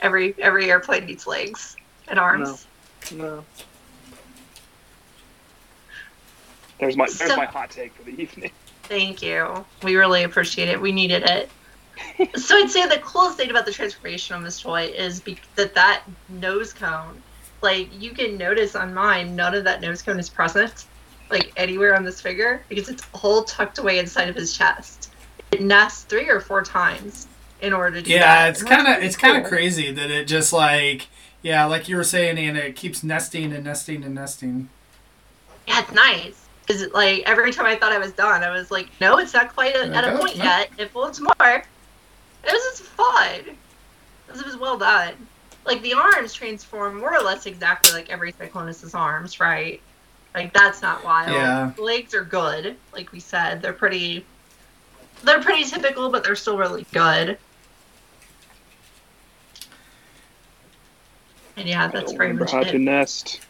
Every 0.00 0.34
every 0.40 0.68
airplane 0.70 1.06
needs 1.06 1.26
legs 1.28 1.76
and 2.08 2.18
arms. 2.18 2.66
No. 3.12 3.18
no. 3.24 3.44
There's 6.80 6.96
my 6.96 7.06
there's 7.06 7.30
So- 7.30 7.36
my 7.36 7.44
hot 7.44 7.70
take 7.70 7.92
for 7.94 8.02
the 8.02 8.20
evening. 8.20 8.50
Thank 8.84 9.22
you. 9.22 9.64
We 9.84 9.94
really 9.96 10.24
appreciate 10.24 10.68
it. 10.68 10.80
We 10.80 10.90
needed 10.90 11.22
it. 11.22 11.50
so 12.38 12.56
I'd 12.56 12.68
say 12.70 12.86
the 12.88 12.98
coolest 12.98 13.36
thing 13.36 13.50
about 13.50 13.64
the 13.64 13.72
transformation 13.72 14.34
on 14.34 14.42
this 14.42 14.60
toy 14.60 14.86
is 14.86 15.20
be- 15.20 15.38
that 15.54 15.74
that 15.74 16.02
nose 16.28 16.72
cone, 16.72 17.22
like 17.62 17.88
you 18.00 18.10
can 18.10 18.36
notice 18.36 18.74
on 18.74 18.92
mine, 18.92 19.36
none 19.36 19.54
of 19.54 19.64
that 19.64 19.80
nose 19.80 20.02
cone 20.02 20.18
is 20.18 20.28
present, 20.28 20.86
like 21.30 21.52
anywhere 21.56 21.94
on 21.94 22.04
this 22.04 22.20
figure, 22.20 22.62
because 22.68 22.88
it's 22.88 23.04
all 23.22 23.44
tucked 23.44 23.78
away 23.78 23.98
inside 23.98 24.28
of 24.28 24.36
his 24.36 24.56
chest. 24.56 25.12
It 25.50 25.62
nests 25.62 26.04
three 26.04 26.28
or 26.28 26.40
four 26.40 26.62
times 26.62 27.28
in 27.60 27.72
order 27.72 27.96
to 27.96 28.02
do 28.02 28.10
that. 28.10 28.14
Yeah, 28.14 28.34
that. 28.44 28.50
it's 28.50 28.62
kind 28.62 28.80
of 28.80 28.86
pretty 28.86 29.06
it's 29.06 29.16
kind 29.16 29.36
of 29.36 29.42
cool. 29.44 29.50
crazy 29.50 29.92
that 29.92 30.10
it 30.10 30.26
just 30.26 30.52
like 30.52 31.08
yeah, 31.42 31.64
like 31.64 31.88
you 31.88 31.96
were 31.96 32.04
saying, 32.04 32.38
and 32.38 32.56
it 32.56 32.76
keeps 32.76 33.02
nesting 33.02 33.52
and 33.52 33.64
nesting 33.64 34.04
and 34.04 34.14
nesting. 34.14 34.68
Yeah, 35.66 35.80
it's 35.80 35.92
nice. 35.92 36.46
Because 36.64 36.88
like 36.92 37.24
every 37.26 37.52
time 37.52 37.66
I 37.66 37.76
thought 37.76 37.92
I 37.92 37.98
was 37.98 38.12
done, 38.12 38.44
I 38.44 38.50
was 38.50 38.70
like, 38.70 38.88
no, 39.00 39.18
it's 39.18 39.34
not 39.34 39.52
quite 39.52 39.74
a, 39.74 39.86
at 39.86 40.04
a 40.04 40.16
point 40.18 40.38
no. 40.38 40.44
yet. 40.44 40.70
It 40.78 40.94
wants 40.94 41.20
more. 41.20 41.32
It 42.44 42.52
was 42.52 42.78
just 42.78 42.82
fun. 42.82 43.56
It 44.28 44.46
was 44.46 44.56
well 44.56 44.78
done. 44.78 45.14
Like 45.64 45.82
the 45.82 45.94
arms 45.94 46.32
transform 46.32 46.98
more 46.98 47.14
or 47.14 47.22
less 47.22 47.46
exactly 47.46 47.92
like 47.92 48.10
every 48.10 48.32
Cyclonus's 48.32 48.94
arms, 48.94 49.38
right? 49.38 49.80
Like 50.34 50.52
that's 50.52 50.82
not 50.82 51.04
wild. 51.04 51.32
Yeah. 51.32 51.72
The 51.76 51.82
legs 51.82 52.14
are 52.14 52.24
good, 52.24 52.76
like 52.92 53.12
we 53.12 53.20
said. 53.20 53.62
They're 53.62 53.72
pretty. 53.72 54.24
They're 55.22 55.42
pretty 55.42 55.64
typical, 55.64 56.10
but 56.10 56.24
they're 56.24 56.34
still 56.34 56.58
really 56.58 56.84
good. 56.92 57.38
And 61.56 61.68
yeah, 61.68 61.88
that's 61.88 62.06
don't 62.10 62.16
pretty 62.16 62.34
much 62.34 62.50
how 62.50 62.62
it. 62.62 62.70
to 62.72 62.78
nest. 62.78 63.40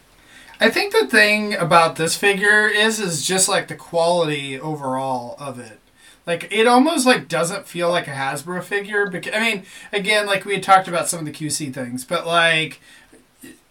I 0.59 0.69
think 0.69 0.93
the 0.93 1.07
thing 1.07 1.55
about 1.55 1.95
this 1.95 2.15
figure 2.15 2.67
is 2.67 2.99
is 2.99 3.25
just 3.25 3.49
like 3.49 3.69
the 3.69 3.75
quality 3.75 4.59
overall 4.59 5.35
of 5.39 5.59
it. 5.59 5.79
Like 6.25 6.47
it 6.51 6.67
almost 6.67 7.05
like 7.05 7.27
doesn't 7.27 7.67
feel 7.67 7.89
like 7.89 8.07
a 8.07 8.11
Hasbro 8.11 8.63
figure 8.63 9.07
because 9.07 9.33
I 9.33 9.39
mean, 9.39 9.65
again, 9.91 10.25
like 10.25 10.45
we 10.45 10.53
had 10.53 10.63
talked 10.63 10.87
about 10.87 11.09
some 11.09 11.19
of 11.19 11.25
the 11.25 11.31
QC 11.31 11.73
things, 11.73 12.05
but 12.05 12.25
like 12.25 12.79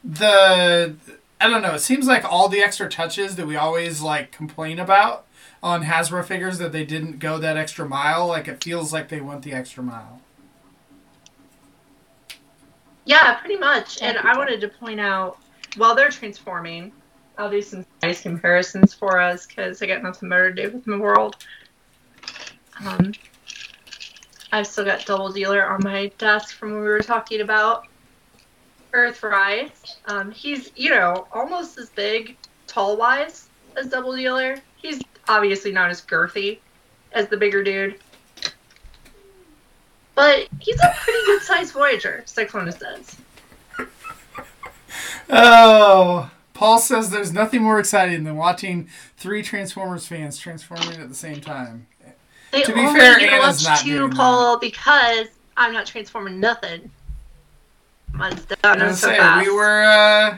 the 0.05 0.95
I 1.41 1.49
don't 1.49 1.63
know, 1.63 1.75
it 1.75 1.81
seems 1.81 2.07
like 2.07 2.25
all 2.25 2.49
the 2.49 2.61
extra 2.61 2.89
touches 2.89 3.37
that 3.37 3.47
we 3.47 3.57
always 3.57 4.03
like 4.03 4.33
complain 4.33 4.79
about 4.79 5.27
on 5.63 5.85
Hasbro 5.85 6.25
figures 6.25 6.59
that 6.59 6.73
they 6.73 6.85
didn't 6.85 7.19
go 7.19 7.39
that 7.39 7.57
extra 7.57 7.89
mile, 7.89 8.27
like 8.27 8.49
it 8.49 8.63
feels 8.63 8.93
like 8.93 9.09
they 9.09 9.21
went 9.21 9.43
the 9.43 9.53
extra 9.53 9.83
mile. 9.83 10.21
Yeah, 13.05 13.35
pretty 13.35 13.57
much. 13.57 14.01
And 14.03 14.19
I 14.19 14.37
wanted 14.37 14.61
to 14.61 14.69
point 14.69 15.01
out 15.01 15.39
while 15.77 15.95
they're 15.95 16.11
transforming, 16.11 16.93
I'll 17.39 17.51
do 17.51 17.63
some 17.63 17.87
nice 18.03 18.23
comparisons 18.23 18.93
for 18.93 19.21
us 19.21 19.47
because 19.47 19.83
I 19.83 19.87
got 19.87 20.03
nothing 20.03 20.29
better 20.29 20.53
to 20.53 20.63
do 20.63 20.77
with 20.77 20.87
my 20.87 20.99
world. 20.99 21.37
Um, 22.81 23.12
I've 24.50 24.67
still 24.67 24.85
got 24.85 25.05
Double 25.07 25.33
Dealer 25.33 25.64
on 25.64 25.83
my 25.83 26.09
desk 26.19 26.55
from 26.55 26.73
when 26.73 26.81
we 26.83 26.88
were 26.88 27.00
talking 27.00 27.41
about 27.41 27.87
Earthrise. 28.93 29.97
Um, 30.07 30.31
he's, 30.31 30.71
you 30.76 30.91
know, 30.91 31.26
almost 31.33 31.79
as 31.79 31.88
big, 31.91 32.37
tall 32.67 32.97
wise, 32.97 33.49
as 33.76 33.87
Double 33.87 34.14
Dealer. 34.14 34.57
He's 34.76 35.00
obviously 35.29 35.73
not 35.73 35.91
as 35.91 36.02
girthy 36.02 36.59
as 37.12 37.29
the 37.29 37.37
bigger 37.37 37.62
dude. 37.62 37.99
But 40.14 40.49
he's 40.61 40.79
a 40.83 40.95
pretty 40.99 41.25
good 41.25 41.43
sized 41.43 41.73
Voyager, 41.73 42.23
Cyclonus 42.26 42.79
says. 42.79 43.17
Oh, 45.31 46.31
Paul 46.52 46.79
says 46.79 47.11
there's 47.11 47.33
nothing 47.33 47.62
more 47.62 47.81
exciting 47.81 48.25
than 48.25 48.37
watching 48.37 48.88
three 49.17 49.43
Transformers 49.43 50.07
fans 50.07 50.37
transforming 50.38 51.00
at 51.00 51.09
the 51.09 51.14
same 51.14 51.41
time. 51.41 51.87
They 52.53 52.63
To 52.63 52.73
be 52.75 52.81
only 52.81 53.01
fair, 53.01 53.19
get 53.19 53.31
to 53.31 53.35
Anna's 53.37 53.65
watch 53.65 53.65
not 53.65 53.79
two, 53.81 53.97
doing 53.99 54.11
that. 54.11 54.17
Paul, 54.17 54.59
because 54.59 55.27
I'm 55.57 55.73
not 55.73 55.87
transforming 55.87 56.39
nothing. 56.39 56.91
Mine's 58.13 58.45
done 58.45 58.59
I 58.63 58.73
and 58.75 58.83
was 58.83 59.01
so 59.01 59.09
say 59.09 59.17
fast. 59.17 59.47
we 59.47 59.53
were 59.55 59.83
uh, 59.83 60.37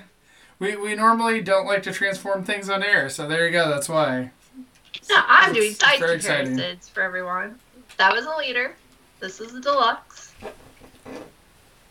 we 0.61 0.77
we 0.77 0.95
normally 0.95 1.41
don't 1.43 1.67
like 1.67 1.83
to 1.83 1.93
transform 1.93 2.45
things 2.45 2.71
on 2.71 2.83
air, 2.85 3.09
so 3.09 3.27
there 3.27 3.45
you 3.47 3.53
go. 3.53 3.69
That's 3.69 3.89
why. 3.89 4.31
No, 5.11 5.17
I'm 5.27 5.51
It's- 5.51 5.55
doing 5.57 5.75
side 5.75 5.91
size 5.91 5.99
very 5.99 6.15
exciting. 6.17 6.79
for 6.93 7.03
everyone. 7.03 7.59
That 7.99 8.13
was 8.13 8.25
a 8.27 8.37
leader. 8.37 8.75
This 9.21 9.41
is 9.41 9.55
a 9.55 9.61
deluxe. 9.61 10.33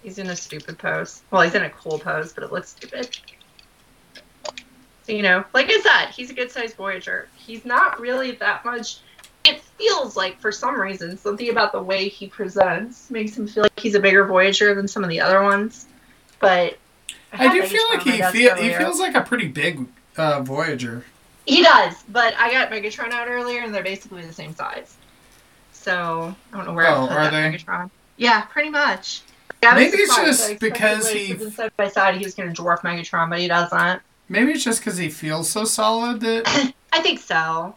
He's 0.03 0.17
in 0.19 0.27
a 0.27 0.35
stupid 0.35 0.77
pose. 0.77 1.21
Well, 1.31 1.41
he's 1.41 1.55
in 1.55 1.63
a 1.63 1.69
cool 1.69 1.99
pose, 1.99 2.33
but 2.33 2.43
it 2.43 2.51
looks 2.51 2.69
stupid. 2.69 3.17
So, 5.05 5.11
you 5.11 5.21
know, 5.21 5.43
like 5.53 5.67
I 5.69 5.79
said, 5.81 6.11
he's 6.13 6.29
a 6.29 6.33
good 6.33 6.49
sized 6.51 6.75
Voyager. 6.75 7.27
He's 7.35 7.65
not 7.65 7.99
really 7.99 8.31
that 8.31 8.63
much. 8.65 8.99
It 9.45 9.61
feels 9.77 10.15
like, 10.15 10.39
for 10.39 10.51
some 10.51 10.79
reason, 10.79 11.17
something 11.17 11.49
about 11.49 11.71
the 11.71 11.81
way 11.81 12.07
he 12.07 12.27
presents 12.27 13.09
makes 13.11 13.37
him 13.37 13.47
feel 13.47 13.63
like 13.63 13.77
he's 13.79 13.95
a 13.95 13.99
bigger 13.99 14.25
Voyager 14.25 14.73
than 14.73 14.87
some 14.87 15.03
of 15.03 15.09
the 15.09 15.19
other 15.19 15.41
ones. 15.43 15.85
But 16.39 16.77
I 17.33 17.51
do 17.51 17.63
feel 17.63 17.83
like 17.89 18.03
he 18.03 18.21
feel 18.37 18.55
he 18.55 18.73
feels 18.73 18.99
like 18.99 19.15
a 19.15 19.21
pretty 19.21 19.47
big 19.47 19.85
uh, 20.17 20.41
Voyager. 20.41 21.03
He 21.45 21.61
does, 21.63 22.03
but 22.09 22.33
I 22.37 22.51
got 22.51 22.69
Megatron 22.69 23.11
out 23.11 23.27
earlier, 23.27 23.61
and 23.61 23.73
they're 23.73 23.83
basically 23.83 24.25
the 24.25 24.31
same 24.33 24.55
size. 24.55 24.95
So 25.73 26.33
I 26.53 26.57
don't 26.57 26.65
know 26.65 26.73
where 26.73 26.87
Oh, 26.87 27.03
I 27.05 27.07
put 27.07 27.17
are 27.17 27.23
that 27.23 27.31
they? 27.31 27.57
Megatron. 27.57 27.89
Yeah, 28.17 28.41
pretty 28.43 28.69
much. 28.69 29.21
I 29.61 29.73
was 29.75 29.83
Maybe 29.83 29.97
it's 30.03 30.15
just 30.15 30.59
because 30.59 31.09
he- 31.09 31.37
side 31.51 31.71
by 31.77 31.87
side, 31.89 32.15
he 32.17 32.23
was 32.23 32.33
going 32.35 32.53
to 32.53 32.61
dwarf 32.61 32.79
Megatron, 32.79 33.29
but 33.29 33.39
he 33.39 33.47
doesn't. 33.47 34.01
Maybe 34.29 34.51
it's 34.53 34.63
just 34.63 34.79
because 34.79 34.97
he 34.97 35.09
feels 35.09 35.49
so 35.49 35.63
solid 35.65 36.21
that. 36.21 36.73
I 36.93 37.01
think 37.01 37.19
so. 37.19 37.75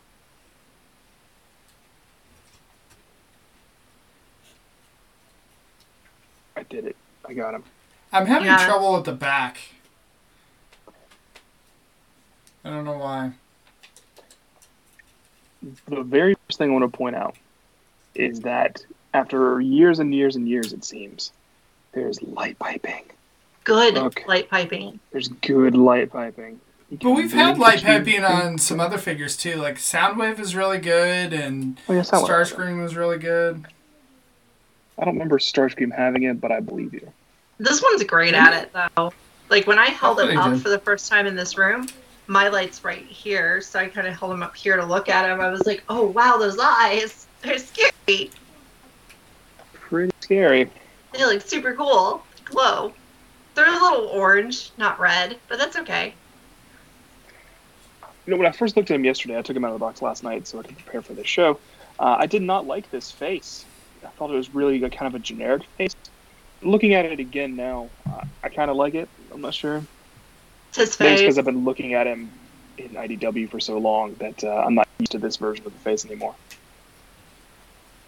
I 6.57 6.63
did 6.63 6.87
it. 6.87 6.97
I 7.29 7.35
got 7.35 7.55
him. 7.55 7.65
I'm 8.13 8.27
having 8.27 8.47
Yeah. 8.47 8.65
trouble 8.65 8.95
with 8.95 9.05
the 9.05 9.13
back. 9.13 9.59
I 12.65 12.71
don't 12.71 12.85
know 12.85 12.99
why. 12.99 13.33
The 15.89 16.03
very 16.03 16.35
first 16.47 16.59
thing 16.59 16.71
I 16.71 16.73
want 16.73 16.91
to 16.91 16.97
point 16.97 17.17
out 17.17 17.37
is 18.15 18.41
that 18.41 18.81
after 19.13 19.61
years 19.61 19.99
and 19.99 20.15
years 20.15 20.37
and 20.37 20.49
years, 20.49 20.73
it 20.73 20.85
seems, 20.85 21.33
there's 21.93 22.23
light 22.23 22.59
piping. 22.59 23.05
Good 23.65 23.97
Okay. 23.99 24.25
light 24.27 24.49
piping. 24.49 25.01
There's 25.13 25.29
good 25.29 25.77
light 25.77 26.11
piping. 26.11 26.61
But 26.91 27.11
we've 27.11 27.33
had 27.33 27.59
light 27.59 27.83
piping 27.83 28.23
on 28.23 28.59
some 28.59 28.79
other 28.79 28.97
figures 28.99 29.37
too. 29.37 29.57
Like 29.57 29.75
Soundwave 29.77 30.39
is 30.39 30.55
really 30.55 30.79
good, 30.79 31.33
and 31.33 31.81
Oh, 31.89 31.95
yeah, 31.95 32.03
Starscream 32.03 32.81
was 32.81 32.95
really 32.95 33.19
good. 33.19 33.67
I 34.99 35.05
don't 35.05 35.15
remember 35.15 35.39
Starscream 35.39 35.95
having 35.95 36.25
it, 36.25 36.41
but 36.41 36.53
I 36.53 36.61
believe 36.61 36.95
you. 36.95 37.13
This 37.59 37.83
one's 37.83 38.03
great 38.05 38.35
at 38.35 38.63
it, 38.63 38.73
though. 38.73 39.13
Like, 39.49 39.67
when 39.67 39.79
I 39.79 39.87
held 39.87 40.19
Hopefully 40.19 40.35
it 40.35 40.39
up 40.39 40.59
for 40.59 40.69
the 40.69 40.79
first 40.79 41.09
time 41.09 41.27
in 41.27 41.37
this 41.37 41.57
room, 41.57 41.89
my 42.27 42.49
light's 42.49 42.83
right 42.85 43.05
here, 43.05 43.61
so 43.61 43.79
I 43.79 43.89
kind 43.89 44.07
of 44.07 44.19
held 44.19 44.33
him 44.33 44.43
up 44.43 44.57
here 44.57 44.77
to 44.77 44.85
look 44.85 45.09
at 45.09 45.29
him. 45.31 45.41
I 45.41 45.51
was 45.51 45.67
like, 45.67 45.85
oh, 45.89 46.07
wow, 46.07 46.39
those 46.39 46.59
eyes. 46.59 47.27
They're 47.43 47.59
scary. 47.59 48.31
Pretty 49.75 50.13
scary. 50.21 50.71
They 51.13 51.25
look 51.25 51.43
super 51.43 51.75
cool. 51.75 52.25
Glow. 52.45 52.93
They're 53.55 53.69
a 53.69 53.73
little 53.73 54.07
orange, 54.09 54.71
not 54.77 54.99
red, 54.99 55.39
but 55.49 55.59
that's 55.59 55.77
okay. 55.77 56.15
You 58.27 58.33
know, 58.33 58.39
when 58.39 58.47
I 58.47 58.53
first 58.53 58.77
looked 58.77 58.91
at 58.91 58.95
him 58.95 59.05
yesterday, 59.05 59.39
I 59.39 59.43
took 59.43 59.57
him 59.57 59.65
out 59.65 59.69
of 59.69 59.75
the 59.75 59.85
box 59.85 60.03
last 60.03 60.25
night 60.25 60.49
so 60.49 60.59
I 60.59 60.63
could 60.63 60.77
prepare 60.77 61.01
for 61.01 61.15
this 61.15 61.29
show. 61.29 61.59
Uh, 61.99 62.17
I 62.19 62.27
did 62.27 62.43
not 62.43 62.67
like 62.67 62.91
this 62.91 63.11
face. 63.11 63.65
I 64.07 64.11
thought 64.11 64.31
it 64.31 64.37
was 64.37 64.55
really 64.55 64.83
a, 64.83 64.91
kind 64.91 65.07
of 65.07 65.15
a 65.15 65.19
generic 65.19 65.65
face. 65.77 65.95
Looking 66.63 66.95
at 66.95 67.05
it 67.05 67.21
again 67.21 67.57
now, 67.57 67.91
uh, 68.09 68.25
I 68.43 68.49
kind 68.49 68.71
of 68.71 68.77
like 68.77 68.95
it. 68.95 69.09
I'm 69.33 69.41
not 69.41 69.55
sure. 69.55 69.83
It's 70.69 70.77
his 70.77 70.89
it's 70.89 70.97
because. 70.97 71.39
I've 71.39 71.45
been 71.45 71.65
looking 71.65 71.95
at 71.95 72.07
him 72.07 72.31
in 72.79 72.91
IDW 72.91 73.51
for 73.51 73.61
so 73.61 73.79
long 73.79 74.15
that 74.15 74.43
uh, 74.45 74.65
I'm 74.67 74.75
not 74.75 74.89
used 74.99 75.13
to 75.13 75.19
this 75.19 75.37
version 75.37 75.67
of 75.67 75.73
the 75.73 75.79
face 75.81 76.05
anymore. 76.05 76.35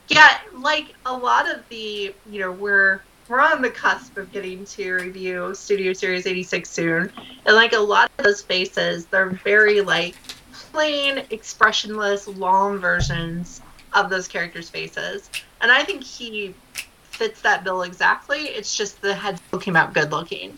Yeah, 0.08 0.38
like 0.54 0.94
a 1.04 1.14
lot 1.14 1.50
of 1.50 1.68
the, 1.68 2.14
you 2.30 2.40
know, 2.40 2.52
we're 2.52 3.02
we're 3.28 3.40
on 3.40 3.60
the 3.60 3.70
cusp 3.70 4.16
of 4.16 4.32
getting 4.32 4.64
to 4.64 4.92
review 4.94 5.54
Studio 5.54 5.92
Series 5.92 6.26
86 6.26 6.68
soon, 6.68 7.12
and 7.44 7.56
like 7.56 7.74
a 7.74 7.78
lot 7.78 8.10
of 8.18 8.24
those 8.24 8.40
faces, 8.40 9.04
they're 9.06 9.30
very 9.30 9.82
like 9.82 10.14
plain, 10.52 11.24
expressionless, 11.30 12.26
long 12.26 12.78
versions 12.78 13.60
of 13.92 14.08
those 14.08 14.28
characters' 14.28 14.70
faces, 14.70 15.30
and 15.60 15.70
I 15.70 15.84
think 15.84 16.02
he 16.02 16.54
fits 17.02 17.42
that 17.42 17.64
bill 17.64 17.82
exactly. 17.82 18.40
It's 18.40 18.76
just 18.76 19.00
the 19.02 19.14
head 19.14 19.38
still 19.48 19.58
came 19.58 19.76
out 19.76 19.92
good 19.92 20.10
looking. 20.12 20.56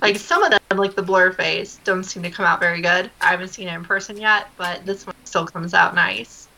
Like 0.00 0.16
some 0.16 0.42
of 0.42 0.50
them, 0.50 0.78
like 0.78 0.94
the 0.94 1.02
Blurr 1.02 1.34
face, 1.34 1.78
don't 1.84 2.04
seem 2.04 2.22
to 2.22 2.30
come 2.30 2.46
out 2.46 2.58
very 2.58 2.80
good. 2.80 3.10
I 3.20 3.26
haven't 3.26 3.48
seen 3.48 3.68
it 3.68 3.74
in 3.74 3.84
person 3.84 4.16
yet, 4.16 4.48
but 4.56 4.84
this 4.86 5.06
one 5.06 5.14
still 5.24 5.46
comes 5.46 5.74
out 5.74 5.94
nice. 5.94 6.48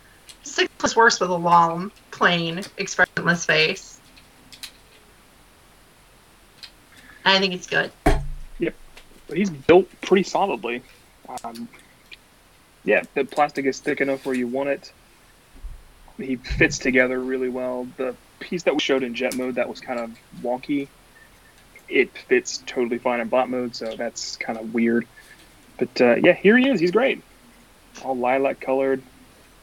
Six 0.45 0.71
was 0.81 0.97
worse 0.97 1.21
with 1.21 1.31
a 1.31 1.35
long, 1.35 1.91
plain, 2.13 2.63
expressionless 2.79 3.45
face. 3.45 4.01
I 7.25 7.39
think 7.39 7.55
it's 7.55 7.67
good. 7.67 7.91
Yep, 8.59 8.75
but 9.29 9.37
he's 9.37 9.51
built 9.51 9.89
pretty 10.01 10.23
solidly. 10.23 10.83
Um, 11.45 11.69
yeah, 12.85 13.03
the 13.15 13.25
plastic 13.25 13.65
is 13.67 13.79
thick 13.79 14.01
enough 14.01 14.27
where 14.27 14.35
you 14.35 14.47
want 14.47 14.69
it. 14.69 14.93
He 16.23 16.37
fits 16.37 16.79
together 16.79 17.19
really 17.19 17.49
well. 17.49 17.87
The 17.97 18.15
piece 18.41 18.63
that 18.65 18.75
we 18.75 18.81
showed 18.81 19.03
in 19.03 19.15
jet 19.15 19.37
mode 19.37 19.57
that 19.57 19.69
was 19.69 19.81
kind 19.81 20.01
of 20.01 20.11
wonky, 20.43 20.89
it 21.89 22.17
fits 22.17 22.63
totally 22.67 22.99
fine 22.99 23.21
in 23.21 23.29
bot 23.29 23.51
mode, 23.51 23.77
so 23.77 23.97
that's 23.97 24.37
kind 24.37 24.59
of 24.59 24.75
weird. 24.75 25.07
But 25.79 26.01
uh, 26.01 26.15
yeah, 26.17 26.33
here 26.33 26.57
he 26.57 26.69
is. 26.69 26.81
He's 26.81 26.91
great. 26.91 27.23
All 28.05 28.17
lilac 28.17 28.61
colored, 28.61 29.03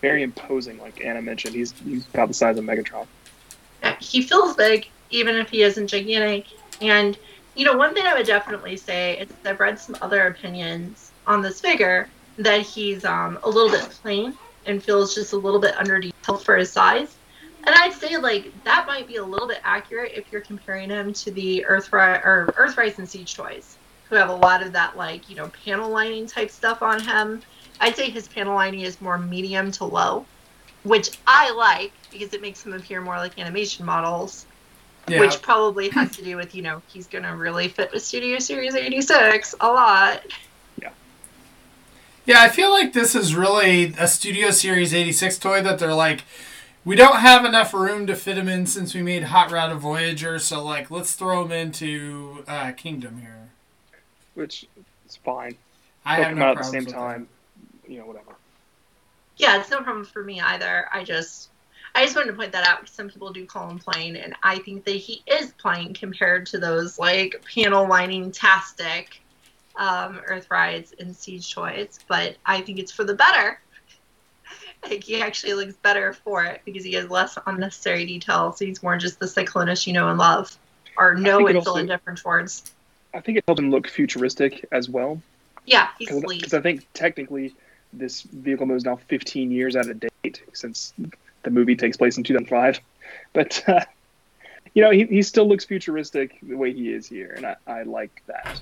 very 0.01 0.23
imposing. 0.23 0.79
Like 0.79 1.03
Anna 1.03 1.21
mentioned, 1.21 1.55
he's, 1.55 1.71
he's 1.79 2.07
about 2.07 2.27
the 2.27 2.33
size 2.33 2.57
of 2.57 2.65
Megatron. 2.65 3.07
He 3.99 4.21
feels 4.21 4.55
big, 4.55 4.87
even 5.09 5.35
if 5.35 5.49
he 5.49 5.63
isn't 5.63 5.87
gigantic. 5.87 6.45
And, 6.81 7.17
you 7.55 7.65
know, 7.65 7.75
one 7.75 7.93
thing 7.93 8.05
I 8.05 8.13
would 8.13 8.25
definitely 8.25 8.77
say 8.77 9.19
is 9.19 9.29
I've 9.45 9.59
read 9.59 9.79
some 9.79 9.97
other 10.01 10.27
opinions 10.27 11.11
on 11.25 11.41
this 11.41 11.59
figure 11.59 12.07
that 12.37 12.61
he's 12.61 13.03
um, 13.05 13.39
a 13.43 13.49
little 13.49 13.69
bit 13.69 13.81
plain 13.89 14.37
and 14.65 14.83
feels 14.83 15.15
just 15.15 15.33
a 15.33 15.37
little 15.37 15.59
bit 15.59 15.75
under 15.77 15.99
detailed 16.29 16.45
for 16.45 16.57
his 16.57 16.71
size. 16.71 17.15
And 17.65 17.75
I'd 17.75 17.93
say 17.93 18.17
like 18.17 18.51
that 18.63 18.87
might 18.87 19.07
be 19.07 19.17
a 19.17 19.23
little 19.23 19.47
bit 19.47 19.59
accurate 19.63 20.13
if 20.15 20.31
you're 20.31 20.41
comparing 20.41 20.89
him 20.89 21.13
to 21.13 21.31
the 21.31 21.65
Earthrise 21.69 22.23
or 22.23 22.53
Earthrise 22.57 22.97
and 22.99 23.09
Siege 23.09 23.35
toys, 23.35 23.77
who 24.09 24.15
have 24.15 24.29
a 24.29 24.35
lot 24.35 24.63
of 24.63 24.71
that 24.73 24.95
like 24.95 25.29
you 25.29 25.35
know 25.35 25.51
panel 25.65 25.89
lining 25.89 26.25
type 26.25 26.51
stuff 26.51 26.81
on 26.81 27.01
him. 27.01 27.41
I'd 27.81 27.95
say 27.95 28.09
his 28.09 28.27
panel 28.27 28.55
lining 28.55 28.81
is 28.81 29.01
more 29.01 29.17
medium 29.17 29.71
to 29.73 29.85
low, 29.85 30.25
which 30.83 31.17
I 31.27 31.51
like 31.51 31.91
because 32.11 32.33
it 32.33 32.41
makes 32.41 32.65
him 32.65 32.73
appear 32.73 33.01
more 33.01 33.17
like 33.17 33.37
animation 33.37 33.85
models. 33.85 34.45
Yeah. 35.07 35.21
Which 35.21 35.41
probably 35.41 35.89
has 35.89 36.15
to 36.17 36.23
do 36.23 36.37
with 36.37 36.55
you 36.55 36.61
know 36.61 36.81
he's 36.87 37.07
gonna 37.07 37.35
really 37.35 37.67
fit 37.67 37.91
with 37.91 38.03
Studio 38.03 38.39
Series 38.39 38.73
86 38.75 39.55
a 39.59 39.67
lot. 39.67 40.21
Yeah, 42.29 42.43
I 42.43 42.49
feel 42.49 42.69
like 42.69 42.93
this 42.93 43.15
is 43.15 43.33
really 43.33 43.95
a 43.97 44.07
Studio 44.07 44.51
Series 44.51 44.93
86 44.93 45.39
toy 45.39 45.63
that 45.63 45.79
they're 45.79 45.95
like, 45.95 46.25
we 46.85 46.95
don't 46.95 47.21
have 47.21 47.43
enough 47.43 47.73
room 47.73 48.05
to 48.05 48.15
fit 48.15 48.37
him 48.37 48.47
in 48.47 48.67
since 48.67 48.93
we 48.93 49.01
made 49.01 49.23
Hot 49.23 49.49
Rod 49.49 49.71
of 49.71 49.79
Voyager, 49.79 50.37
so 50.37 50.63
like, 50.63 50.91
let's 50.91 51.15
throw 51.15 51.43
him 51.43 51.51
into 51.51 52.43
uh, 52.47 52.71
Kingdom 52.73 53.21
here. 53.21 53.49
which 54.35 54.67
is 55.07 55.15
fine. 55.15 55.55
I 56.05 56.17
They'll 56.17 56.25
have 56.25 56.37
no 56.37 56.45
out 56.45 56.51
at 56.51 56.57
the 56.57 56.63
same 56.65 56.85
with 56.85 56.93
time. 56.93 57.27
You 57.87 57.97
know, 57.97 58.05
whatever. 58.05 58.35
Yeah, 59.37 59.59
it's 59.59 59.71
no 59.71 59.77
problem 59.81 60.05
for 60.05 60.23
me 60.23 60.39
either. 60.39 60.87
I 60.93 61.03
just 61.03 61.49
I 61.95 62.03
just 62.03 62.15
wanted 62.15 62.29
to 62.29 62.37
point 62.37 62.51
that 62.51 62.67
out 62.67 62.81
because 62.81 62.93
some 62.93 63.09
people 63.09 63.33
do 63.33 63.43
call 63.47 63.71
him 63.71 63.79
plain, 63.79 64.15
and 64.15 64.35
I 64.43 64.59
think 64.59 64.85
that 64.85 64.97
he 64.97 65.23
is 65.25 65.51
plain 65.53 65.95
compared 65.95 66.45
to 66.45 66.59
those 66.59 66.99
like 66.99 67.43
panel 67.51 67.87
lining 67.87 68.31
tastic 68.31 69.19
um, 69.79 70.19
Earthrise 70.29 70.93
and 70.99 71.15
Siege 71.15 71.51
toys. 71.51 71.99
But 72.07 72.37
I 72.45 72.61
think 72.61 72.77
it's 72.77 72.91
for 72.91 73.03
the 73.03 73.15
better. 73.15 73.59
Like 74.81 75.03
he 75.03 75.21
actually 75.21 75.55
looks 75.55 75.75
better 75.75 76.13
for 76.13 76.45
it 76.45 76.61
because 76.63 76.85
he 76.85 76.93
has 76.93 77.09
less 77.09 77.37
unnecessary 77.45 78.05
details. 78.05 78.59
He's 78.59 78.81
more 78.81 78.95
just 78.95 79.19
the 79.19 79.25
Cyclonus 79.25 79.85
you 79.85 79.91
know 79.91 80.07
and 80.07 80.17
love, 80.17 80.57
or 80.95 81.15
know 81.15 81.45
and 81.47 81.61
feel 81.61 81.75
indifferent 81.75 82.19
towards. 82.19 82.71
I 83.13 83.19
think 83.19 83.39
it 83.39 83.43
helped 83.45 83.59
him 83.59 83.71
look 83.71 83.89
futuristic 83.89 84.65
as 84.71 84.87
well. 84.87 85.21
Yeah, 85.65 85.89
he's 85.97 86.09
Because. 86.09 86.53
I 86.53 86.61
think 86.61 86.87
technically 86.93 87.53
this 87.93 88.21
vehicle 88.21 88.65
mode 88.65 88.77
is 88.77 88.85
now 88.85 88.97
15 89.07 89.51
years 89.51 89.75
out 89.75 89.89
of 89.89 89.99
date 89.99 90.41
since 90.53 90.93
the 91.43 91.51
movie 91.51 91.75
takes 91.75 91.97
place 91.97 92.17
in 92.17 92.23
2005. 92.23 92.79
But, 93.33 93.63
uh, 93.67 93.85
you 94.75 94.83
know, 94.83 94.91
he, 94.91 95.05
he 95.05 95.23
still 95.23 95.47
looks 95.47 95.65
futuristic 95.65 96.37
the 96.43 96.55
way 96.55 96.73
he 96.73 96.93
is 96.93 97.07
here, 97.07 97.33
and 97.35 97.45
I, 97.45 97.55
I 97.65 97.83
like 97.83 98.21
that. 98.27 98.61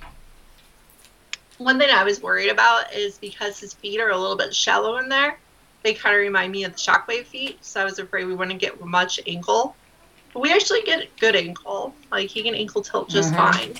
One 1.58 1.80
thing 1.80 1.90
I 1.90 2.04
was 2.04 2.22
worried 2.22 2.50
about 2.50 2.94
is 2.94 3.18
because 3.18 3.60
his 3.60 3.74
feet 3.74 4.00
are 4.00 4.10
a 4.10 4.18
little 4.18 4.38
bit 4.38 4.54
shallow 4.54 4.98
in 4.98 5.10
there, 5.10 5.40
they 5.84 5.94
kind 5.94 6.16
of 6.16 6.22
remind 6.22 6.52
me 6.52 6.64
of 6.66 6.74
the 6.74 6.78
Shockwave 6.78 7.26
feet, 7.26 7.64
so 7.64 7.82
I 7.82 7.84
was 7.84 7.98
afraid 8.00 8.26
we 8.26 8.36
wouldn't 8.36 8.60
get 8.60 8.84
much 8.84 9.20
ankle. 9.26 9.76
But 10.34 10.42
we 10.42 10.54
actually 10.54 10.82
get 10.84 11.08
good 11.18 11.36
ankle. 11.36 11.96
Like, 12.12 12.30
he 12.30 12.44
can 12.44 12.54
ankle 12.54 12.82
tilt 12.82 13.10
just 13.10 13.34
Mhm. 13.34 13.38
fine. 13.38 13.74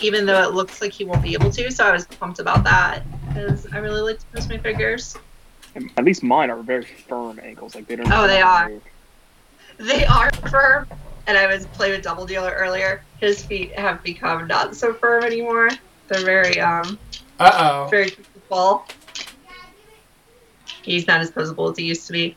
Even 0.00 0.26
though 0.26 0.42
it 0.42 0.52
looks 0.52 0.80
like 0.80 0.92
he 0.92 1.04
won't 1.04 1.22
be 1.22 1.34
able 1.34 1.50
to, 1.50 1.70
so 1.72 1.84
I 1.84 1.92
was 1.92 2.06
pumped 2.06 2.38
about 2.38 2.62
that. 2.64 3.02
Because 3.28 3.66
I 3.72 3.78
really 3.78 4.02
like 4.02 4.20
to 4.20 4.26
post 4.34 4.48
my 4.48 4.58
figures. 4.58 5.16
At 5.96 6.04
least 6.04 6.22
mine 6.22 6.50
are 6.50 6.62
very 6.62 6.84
firm 7.08 7.40
ankles. 7.42 7.74
Like 7.74 7.86
they 7.86 7.96
don't. 7.96 8.10
Oh, 8.12 8.26
they 8.26 8.40
are. 8.42 8.68
move. 8.68 8.82
They 9.78 10.04
are 10.04 10.30
firm, 10.50 10.86
and 11.26 11.38
I 11.38 11.46
was 11.46 11.66
playing 11.66 11.94
with 11.94 12.02
Double 12.02 12.26
Dealer 12.26 12.50
earlier. 12.50 13.02
His 13.18 13.42
feet 13.42 13.76
have 13.78 14.02
become 14.02 14.46
not 14.46 14.76
so 14.76 14.92
firm 14.92 15.24
anymore. 15.24 15.70
They're 16.10 16.24
very, 16.24 16.60
um, 16.60 16.98
Uh 17.38 17.84
oh. 17.86 17.88
very 17.88 18.10
comfortable. 18.10 18.84
He's 20.82 21.06
not 21.06 21.20
as 21.20 21.30
posable 21.30 21.70
as 21.70 21.78
he 21.78 21.84
used 21.84 22.06
to 22.08 22.12
be. 22.12 22.36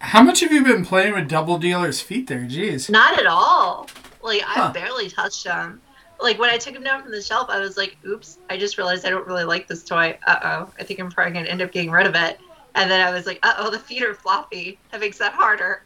How 0.00 0.22
much 0.22 0.40
have 0.40 0.52
you 0.52 0.62
been 0.62 0.84
playing 0.84 1.14
with 1.14 1.26
Double 1.28 1.58
Dealer's 1.58 2.02
feet 2.02 2.26
there? 2.26 2.40
Jeez. 2.42 2.90
Not 2.90 3.18
at 3.18 3.26
all. 3.26 3.88
Like 4.22 4.42
Huh. 4.42 4.68
I 4.68 4.72
barely 4.72 5.08
touched 5.08 5.46
him. 5.46 5.80
Like 6.20 6.38
when 6.38 6.50
I 6.50 6.58
took 6.58 6.74
him 6.74 6.82
down 6.82 7.02
from 7.02 7.12
the 7.12 7.22
shelf, 7.22 7.48
I 7.48 7.60
was 7.60 7.76
like, 7.78 7.96
"Oops!" 8.06 8.38
I 8.50 8.56
just 8.58 8.76
realized 8.76 9.06
I 9.06 9.10
don't 9.10 9.26
really 9.26 9.44
like 9.44 9.66
this 9.68 9.82
toy. 9.84 10.18
Uh 10.26 10.38
oh, 10.42 10.72
I 10.78 10.84
think 10.84 11.00
I'm 11.00 11.10
probably 11.10 11.32
gonna 11.32 11.48
end 11.48 11.62
up 11.62 11.72
getting 11.72 11.90
rid 11.90 12.06
of 12.06 12.14
it. 12.14 12.38
And 12.74 12.90
then 12.90 13.06
I 13.06 13.10
was 13.10 13.24
like, 13.26 13.38
"Uh 13.42 13.54
oh, 13.58 13.70
the 13.70 13.78
feet 13.78 14.02
are 14.02 14.14
floppy. 14.14 14.78
That 14.92 15.00
makes 15.00 15.16
that 15.18 15.32
harder." 15.32 15.82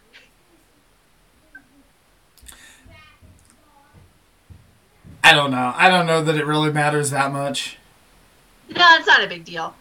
I 5.30 5.34
don't 5.34 5.52
know. 5.52 5.72
I 5.76 5.88
don't 5.88 6.06
know 6.06 6.24
that 6.24 6.34
it 6.34 6.44
really 6.44 6.72
matters 6.72 7.10
that 7.10 7.30
much. 7.30 7.78
No, 8.68 8.84
it's 8.98 9.06
not 9.06 9.22
a 9.22 9.28
big 9.28 9.44
deal. 9.44 9.72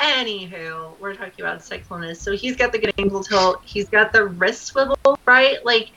Anywho, 0.00 0.98
we're 0.98 1.14
talking 1.14 1.44
about 1.44 1.60
Cyclonus. 1.60 2.16
So 2.16 2.32
he's 2.32 2.56
got 2.56 2.72
the 2.72 2.78
good 2.80 2.92
ankle 2.98 3.22
tilt. 3.22 3.62
He's 3.64 3.88
got 3.88 4.12
the 4.12 4.24
wrist 4.24 4.64
swivel, 4.64 4.98
right? 5.24 5.64
Like, 5.64 5.92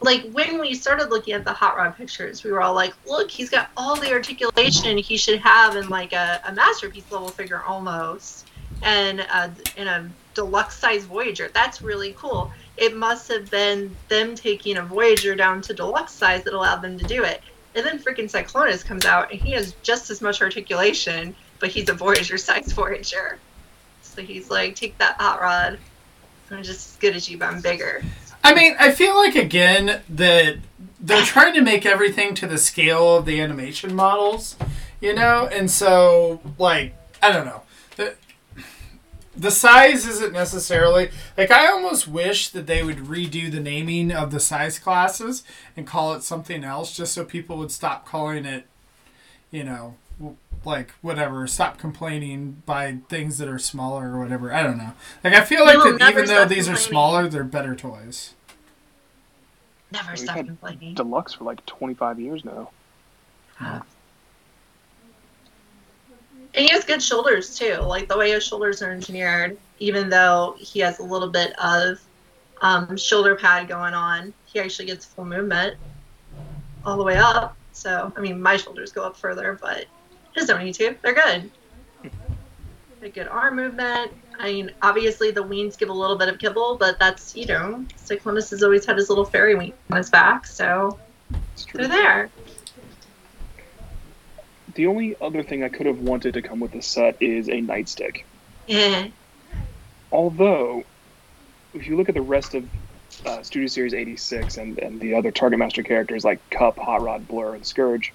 like 0.00 0.22
when 0.32 0.58
we 0.62 0.74
started 0.74 1.10
looking 1.10 1.34
at 1.34 1.44
the 1.44 1.52
hot 1.52 1.76
rod 1.76 1.94
pictures, 1.94 2.42
we 2.42 2.52
were 2.52 2.62
all 2.62 2.72
like, 2.72 2.94
"Look, 3.06 3.30
he's 3.30 3.50
got 3.50 3.68
all 3.76 3.96
the 3.96 4.10
articulation 4.12 4.96
he 4.96 5.18
should 5.18 5.40
have 5.40 5.76
in 5.76 5.90
like 5.90 6.14
a, 6.14 6.40
a 6.46 6.54
masterpiece 6.54 7.12
level 7.12 7.28
figure 7.28 7.62
almost, 7.64 8.46
and 8.82 9.26
uh, 9.30 9.50
in 9.76 9.88
a 9.88 10.10
deluxe 10.32 10.78
size 10.78 11.04
Voyager. 11.04 11.50
That's 11.52 11.82
really 11.82 12.14
cool. 12.16 12.50
It 12.78 12.96
must 12.96 13.28
have 13.28 13.50
been 13.50 13.94
them 14.08 14.34
taking 14.34 14.78
a 14.78 14.82
Voyager 14.82 15.34
down 15.34 15.60
to 15.60 15.74
deluxe 15.74 16.12
size 16.12 16.44
that 16.44 16.54
allowed 16.54 16.80
them 16.80 16.98
to 16.98 17.04
do 17.04 17.24
it. 17.24 17.42
And 17.74 17.84
then 17.84 17.98
freaking 17.98 18.30
Cyclonus 18.30 18.84
comes 18.84 19.04
out, 19.04 19.32
and 19.32 19.40
he 19.40 19.52
has 19.52 19.74
just 19.82 20.10
as 20.10 20.20
much 20.20 20.40
articulation, 20.40 21.34
but 21.58 21.70
he's 21.70 21.88
a 21.88 21.94
Voyager 21.94 22.38
size 22.38 22.72
Voyager. 22.74 23.38
So 24.02 24.22
he's 24.22 24.50
like, 24.50 24.76
take 24.76 24.96
that 24.98 25.20
hot 25.20 25.40
rod. 25.40 25.78
I'm 26.50 26.62
just 26.62 26.90
as 26.90 26.96
good 26.96 27.16
as 27.16 27.28
you, 27.28 27.38
but 27.38 27.46
I'm 27.46 27.60
bigger. 27.60 28.02
I 28.44 28.54
mean, 28.54 28.76
I 28.78 28.92
feel 28.92 29.16
like 29.16 29.34
again 29.34 30.02
that 30.08 30.58
they're 31.00 31.24
trying 31.24 31.54
to 31.54 31.62
make 31.62 31.86
everything 31.86 32.34
to 32.36 32.46
the 32.46 32.58
scale 32.58 33.16
of 33.16 33.24
the 33.24 33.40
animation 33.40 33.94
models, 33.94 34.56
you 35.00 35.14
know, 35.14 35.48
and 35.50 35.70
so 35.70 36.40
like 36.58 36.94
I 37.22 37.32
don't 37.32 37.46
know. 37.46 37.62
The, 39.34 39.40
the 39.40 39.50
size 39.50 40.06
isn't 40.06 40.32
necessarily 40.32 41.10
like 41.36 41.50
I 41.50 41.66
almost 41.66 42.08
wish 42.08 42.48
that 42.50 42.66
they 42.66 42.82
would 42.82 42.98
redo 42.98 43.50
the 43.50 43.60
naming 43.60 44.12
of 44.12 44.30
the 44.30 44.40
size 44.40 44.78
classes 44.78 45.42
and 45.76 45.86
call 45.86 46.14
it 46.14 46.22
something 46.22 46.64
else 46.64 46.96
just 46.96 47.12
so 47.12 47.24
people 47.24 47.56
would 47.58 47.70
stop 47.72 48.06
calling 48.06 48.44
it, 48.44 48.66
you 49.50 49.64
know, 49.64 49.96
like 50.64 50.92
whatever, 51.02 51.46
stop 51.46 51.78
complaining 51.78 52.62
by 52.66 52.98
things 53.08 53.38
that 53.38 53.48
are 53.48 53.58
smaller 53.58 54.14
or 54.14 54.20
whatever. 54.20 54.52
I 54.52 54.62
don't 54.62 54.78
know. 54.78 54.92
Like 55.22 55.34
I 55.34 55.44
feel 55.44 55.64
like 55.64 55.78
that 55.78 56.10
even 56.10 56.26
though 56.26 56.44
these 56.44 56.68
are 56.68 56.76
smaller, 56.76 57.28
they're 57.28 57.44
better 57.44 57.74
toys. 57.74 58.34
Never 59.92 60.10
We've 60.10 60.18
stop 60.18 60.36
complaining. 60.36 60.94
Deluxe 60.94 61.34
for 61.34 61.44
like 61.44 61.64
25 61.66 62.18
years 62.20 62.44
now. 62.44 62.70
And 66.54 66.64
he 66.64 66.70
has 66.70 66.84
good 66.84 67.02
shoulders 67.02 67.58
too. 67.58 67.76
Like 67.76 68.08
the 68.08 68.16
way 68.16 68.30
his 68.30 68.44
shoulders 68.44 68.80
are 68.82 68.90
engineered, 68.90 69.58
even 69.80 70.08
though 70.08 70.54
he 70.58 70.80
has 70.80 71.00
a 71.00 71.02
little 71.02 71.28
bit 71.28 71.52
of 71.58 72.00
um, 72.62 72.96
shoulder 72.96 73.34
pad 73.34 73.68
going 73.68 73.94
on, 73.94 74.32
he 74.46 74.60
actually 74.60 74.86
gets 74.86 75.04
full 75.04 75.24
movement 75.24 75.76
all 76.84 76.96
the 76.96 77.02
way 77.02 77.16
up. 77.16 77.56
So, 77.72 78.12
I 78.16 78.20
mean, 78.20 78.40
my 78.40 78.56
shoulders 78.56 78.92
go 78.92 79.02
up 79.02 79.16
further, 79.16 79.58
but 79.60 79.86
his 80.34 80.46
don't 80.46 80.62
need 80.62 80.74
to. 80.74 80.94
They're 81.02 81.14
good. 81.14 81.50
A 83.02 83.08
good 83.08 83.28
arm 83.28 83.56
movement. 83.56 84.12
I 84.38 84.52
mean, 84.52 84.70
obviously 84.80 85.30
the 85.30 85.42
wings 85.42 85.76
give 85.76 85.88
a 85.88 85.92
little 85.92 86.16
bit 86.16 86.28
of 86.28 86.38
kibble, 86.38 86.76
but 86.76 86.98
that's, 86.98 87.36
you 87.36 87.46
know, 87.46 87.84
Cyclonus 87.98 88.50
has 88.50 88.62
always 88.62 88.86
had 88.86 88.96
his 88.96 89.08
little 89.08 89.24
fairy 89.24 89.54
wing 89.54 89.72
on 89.90 89.98
his 89.98 90.10
back, 90.10 90.46
so 90.46 90.98
they're 91.72 91.88
there. 91.88 92.30
The 94.74 94.86
only 94.86 95.16
other 95.20 95.42
thing 95.42 95.62
I 95.62 95.68
could 95.68 95.86
have 95.86 96.00
wanted 96.00 96.34
to 96.34 96.42
come 96.42 96.60
with 96.60 96.72
the 96.72 96.82
set 96.82 97.16
is 97.22 97.48
a 97.48 97.52
nightstick. 97.62 98.22
Yeah. 98.66 99.08
Although, 100.12 100.84
if 101.74 101.86
you 101.86 101.96
look 101.96 102.08
at 102.08 102.14
the 102.14 102.22
rest 102.22 102.54
of 102.54 102.68
uh, 103.26 103.42
Studio 103.42 103.66
Series 103.68 103.94
86 103.94 104.56
and, 104.56 104.78
and 104.78 105.00
the 105.00 105.14
other 105.14 105.30
Target 105.30 105.58
Master 105.58 105.82
characters 105.82 106.24
like 106.24 106.38
Kup, 106.50 106.78
Hot 106.78 107.02
Rod, 107.02 107.26
Blurr, 107.28 107.54
and 107.54 107.64
Scourge, 107.66 108.12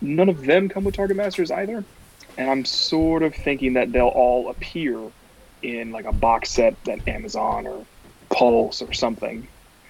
none 0.00 0.28
of 0.28 0.44
them 0.46 0.68
come 0.68 0.84
with 0.84 0.94
Target 0.94 1.16
Masters 1.16 1.50
either. 1.50 1.84
And 2.38 2.50
I'm 2.50 2.64
sort 2.64 3.22
of 3.22 3.34
thinking 3.34 3.74
that 3.74 3.92
they'll 3.92 4.06
all 4.06 4.48
appear 4.50 4.98
in 5.62 5.90
like 5.92 6.06
a 6.06 6.12
box 6.12 6.50
set 6.50 6.82
that 6.84 7.06
Amazon 7.06 7.66
or 7.66 7.84
Pulse 8.30 8.80
or 8.80 8.92
something, 8.92 9.46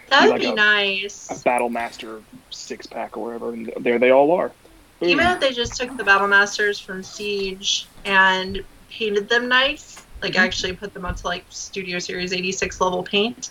That 0.09 0.22
would 0.24 0.30
Like 0.33 0.40
be 0.40 0.46
a- 0.48 0.54
nice. 0.54 1.28
a 1.30 1.40
Battle 1.44 1.68
Master 1.68 2.20
six 2.50 2.87
pack 2.87 3.16
or 3.16 3.24
whatever, 3.24 3.52
and 3.52 3.72
there 3.78 3.98
they 3.98 4.11
all 4.11 4.33
are. 4.33 4.50
Boom. 5.00 5.08
Even 5.08 5.26
if 5.28 5.40
they 5.40 5.52
just 5.52 5.76
took 5.76 5.96
the 5.96 6.04
Battle 6.04 6.28
Masters 6.28 6.78
from 6.78 7.02
Siege 7.02 7.86
and 8.04 8.62
painted 8.90 9.28
them 9.28 9.48
nice, 9.48 10.04
like 10.22 10.32
Mm-hmm. 10.32 10.42
actually 10.42 10.72
put 10.74 10.92
them 10.92 11.04
up 11.06 11.16
to 11.16 11.26
like 11.26 11.44
Studio 11.48 11.98
Series 11.98 12.32
86 12.32 12.80
level 12.80 13.02
paint, 13.02 13.50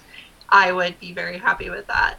I 0.49 0.71
would 0.71 0.99
be 0.99 1.11
very 1.13 1.37
happy 1.39 1.69
with 1.69 1.87
that. 1.87 2.17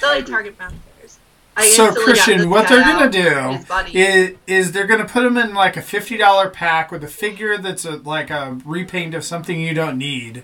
So 0.00 0.08
like 0.08 0.22
agree. 0.22 0.32
Target 0.32 0.58
Masters. 0.58 1.18
I 1.56 1.66
So 1.66 1.86
instantly 1.86 1.94
got 1.94 1.94
this 1.96 2.24
Christian, 2.24 2.50
what 2.50 2.68
they're 2.68 2.80
gonna 2.82 3.04
out 3.04 3.14
and 3.14 3.56
his 3.56 3.92
do 3.92 3.98
is, 3.98 4.36
is 4.46 4.72
they're 4.72 4.86
gonna 4.86 5.04
put 5.06 5.22
them 5.22 5.36
in 5.36 5.54
like 5.54 5.76
a 5.76 5.82
fifty 5.82 6.16
dollar 6.16 6.50
pack 6.50 6.90
with 6.90 7.04
a 7.04 7.08
figure 7.08 7.56
that's 7.58 7.84
a, 7.84 7.96
like 7.96 8.30
a 8.30 8.58
repaint 8.64 9.14
of 9.14 9.24
something 9.24 9.60
you 9.60 9.74
don't 9.74 9.98
need, 9.98 10.42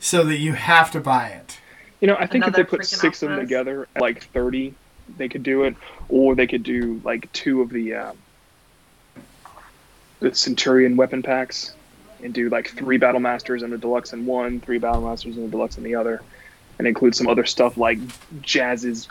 so 0.00 0.24
that 0.24 0.38
you 0.38 0.54
have 0.54 0.90
to 0.90 1.00
buy 1.00 1.28
it. 1.28 1.58
You 2.00 2.08
know, 2.08 2.16
I 2.18 2.26
think 2.26 2.46
if 2.46 2.54
they 2.54 2.64
put 2.64 2.84
six 2.84 3.22
of 3.22 3.30
them 3.30 3.40
together 3.40 3.88
like 3.98 4.24
30, 4.32 4.74
they 5.16 5.28
could 5.28 5.42
do 5.42 5.64
it. 5.64 5.76
Or 6.08 6.34
they 6.34 6.46
could 6.46 6.62
do 6.62 7.00
like 7.04 7.32
two 7.32 7.62
of 7.62 7.70
the 7.70 7.94
um, 7.94 8.18
the 10.20 10.34
Centurion 10.34 10.96
weapon 10.96 11.22
packs 11.22 11.74
and 12.22 12.32
do 12.32 12.48
like 12.48 12.68
three 12.70 12.96
Battle 12.96 13.20
Masters 13.20 13.62
and 13.62 13.72
a 13.72 13.78
Deluxe 13.78 14.12
in 14.12 14.26
one, 14.26 14.60
three 14.60 14.78
Battle 14.78 15.02
Masters 15.02 15.36
and 15.36 15.46
a 15.46 15.50
Deluxe 15.50 15.76
in 15.78 15.84
the 15.84 15.94
other, 15.94 16.22
and 16.78 16.86
include 16.86 17.14
some 17.14 17.26
other 17.26 17.44
stuff 17.44 17.76
like 17.76 17.98
Jazz's 18.40 19.08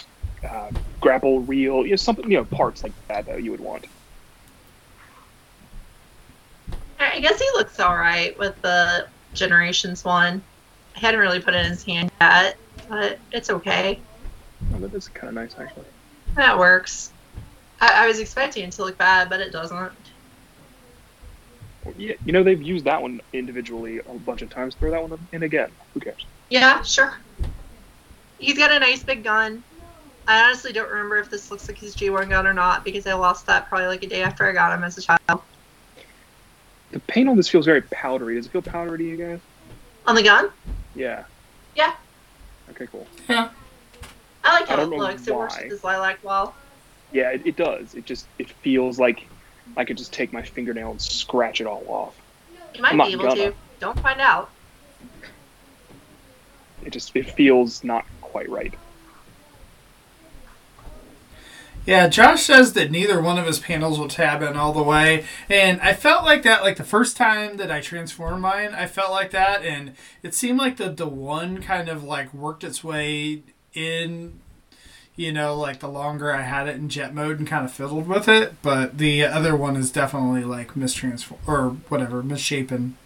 uh, 0.48 0.72
grapple 1.00 1.42
reel, 1.42 1.84
you 1.84 1.92
know, 1.92 1.96
something, 1.96 2.30
you 2.30 2.38
know, 2.38 2.46
parts 2.46 2.84
like 2.84 2.94
that 3.08 3.26
that 3.26 3.44
you 3.44 3.52
would 3.52 3.60
want. 3.60 3.86
I 7.00 7.20
guess 7.20 7.40
he 7.40 7.48
looks 7.54 7.80
alright 7.80 8.38
with 8.38 8.62
the 8.62 9.08
Generations 9.34 10.04
one. 10.04 10.42
I 10.96 11.00
hadn't 11.00 11.20
really 11.20 11.40
put 11.40 11.54
it 11.54 11.66
in 11.66 11.72
his 11.72 11.84
hand 11.84 12.12
yet, 12.22 12.58
but 12.90 13.20
it's 13.32 13.50
okay. 13.50 14.00
Oh, 14.76 14.80
that 14.80 14.94
is 14.94 15.08
kind 15.08 15.30
of 15.30 15.36
nice, 15.36 15.56
actually. 15.58 15.86
That 16.36 16.60
works. 16.60 17.12
I, 17.80 18.06
I 18.06 18.08
was 18.08 18.20
expecting 18.20 18.66
it 18.66 18.72
to 18.74 18.84
look 18.84 18.98
bad, 18.98 19.30
but 19.30 19.40
it 19.40 19.52
doesn't. 19.52 19.92
Yeah, 21.98 22.14
you 22.26 22.34
know, 22.34 22.44
they've 22.44 22.62
used 22.62 22.86
that 22.86 23.02
one 23.02 23.22
individually 23.32 24.00
a 24.00 24.14
bunch 24.14 24.42
of 24.42 24.50
times. 24.50 24.76
Throw 24.76 24.92
that 24.92 25.08
one 25.08 25.20
in 25.32 25.44
again. 25.44 25.70
Who 25.94 26.00
cares? 26.00 26.26
Yeah, 26.50 26.82
sure. 26.82 27.16
He's 28.40 28.58
got 28.58 28.72
a 28.72 28.80
nice 28.80 29.04
big 29.04 29.24
gun. 29.24 29.64
I 30.28 30.44
honestly 30.44 30.74
don't 30.74 30.90
remember 30.90 31.18
if 31.20 31.30
this 31.30 31.52
looks 31.52 31.68
like 31.68 31.78
his 31.78 31.96
G1 31.96 32.30
gun 32.30 32.48
or 32.48 32.54
not 32.54 32.84
because 32.84 33.06
I 33.06 33.14
lost 33.14 33.46
that 33.46 33.70
probably 33.70 33.88
like 33.88 34.04
a 34.04 34.08
day 34.08 34.24
after 34.24 34.46
I 34.46 34.52
got 34.52 34.76
him 34.76 34.84
as 34.84 34.98
a 34.98 35.02
child. 35.02 35.42
The 36.92 37.00
paint 37.02 37.30
on 37.30 37.38
this 37.38 37.48
feels 37.48 37.66
very 37.66 37.82
powdery. 37.84 38.36
Does 38.36 38.48
it 38.48 38.52
feel 38.52 38.64
powdery 38.64 38.98
to 38.98 39.04
you 39.04 39.18
guys? 39.18 39.40
On 40.08 40.16
the 40.16 40.24
gun? 40.24 40.50
Yeah. 40.96 41.26
Yeah. 41.76 41.94
Okay, 42.72 42.88
cool. 42.88 43.06
Yeah. 43.30 43.50
I 44.46 44.60
like 44.60 44.68
how 44.68 44.76
don't 44.76 44.94
it 44.94 44.98
know 44.98 45.04
looks. 45.04 45.28
It 45.28 45.36
works 45.36 45.58
with 45.58 45.72
his 45.72 45.84
lilac 45.84 46.24
wall. 46.24 46.56
Yeah, 47.12 47.32
it, 47.32 47.42
it 47.46 47.56
does. 47.56 47.96
It 47.96 48.06
just 48.06 48.28
it 48.38 48.50
feels 48.50 49.00
like 49.00 49.26
I 49.76 49.84
could 49.84 49.98
just 49.98 50.14
take 50.14 50.32
my 50.32 50.44
fingernail 50.44 50.92
and 50.92 51.02
scratch 51.02 51.62
it 51.62 51.68
all 51.68 51.84
off. 51.88 52.16
You 52.76 52.82
might 52.82 52.92
I'm 52.92 52.98
not 52.98 53.08
be 53.08 53.14
able 53.14 53.24
gonna. 53.26 53.52
to. 53.52 53.56
Don't 53.80 54.00
find 54.00 54.22
out. 54.22 54.52
It 56.84 56.92
just 56.92 57.16
it 57.16 57.32
feels 57.32 57.84
not 57.84 58.06
quite 58.22 58.50
right. 58.50 58.74
Yeah, 61.86 62.08
Josh 62.08 62.42
says 62.44 62.74
that 62.74 62.90
neither 62.90 63.22
one 63.22 63.38
of 63.38 63.46
his 63.46 63.60
panels 63.60 64.00
will 64.00 64.08
tab 64.08 64.42
in 64.42 64.56
all 64.56 64.74
the 64.74 64.82
way, 64.82 65.24
and 65.50 65.80
I 65.82 65.94
felt 65.94 66.24
like 66.24 66.42
that 66.44 66.64
like 66.64 66.78
the 66.78 66.84
first 66.84 67.16
time 67.16 67.58
that 67.58 67.72
I 67.72 67.80
transformed 67.80 68.42
mine. 68.42 68.74
I 68.74 68.88
felt 68.88 69.12
like 69.12 69.32
that, 69.32 69.64
and 69.64 69.94
it 70.24 70.34
seemed 70.34 70.58
like 70.60 70.78
the 70.78 70.90
the 70.90 71.08
one 71.08 71.62
kind 71.62 71.88
of 71.90 72.04
like 72.04 72.34
worked 72.34 72.64
its 72.64 72.84
way 72.84 73.44
in, 73.76 74.40
you 75.16 75.32
know, 75.32 75.56
like 75.56 75.80
the 75.80 75.88
longer 75.88 76.32
I 76.34 76.42
had 76.42 76.68
it 76.68 76.76
in 76.76 76.90
jet 76.90 77.14
mode 77.14 77.40
and 77.40 77.48
kind 77.48 77.66
of 77.66 77.72
fiddled 77.72 78.08
with 78.08 78.28
it. 78.28 78.62
But 78.62 78.98
the 78.98 79.24
other 79.24 79.56
one 79.56 79.76
is 79.76 79.92
definitely 79.92 80.44
like 80.44 80.74
mistransform 80.74 81.38
or 81.48 81.70
whatever 81.90 82.24
misshapen. 82.24 82.98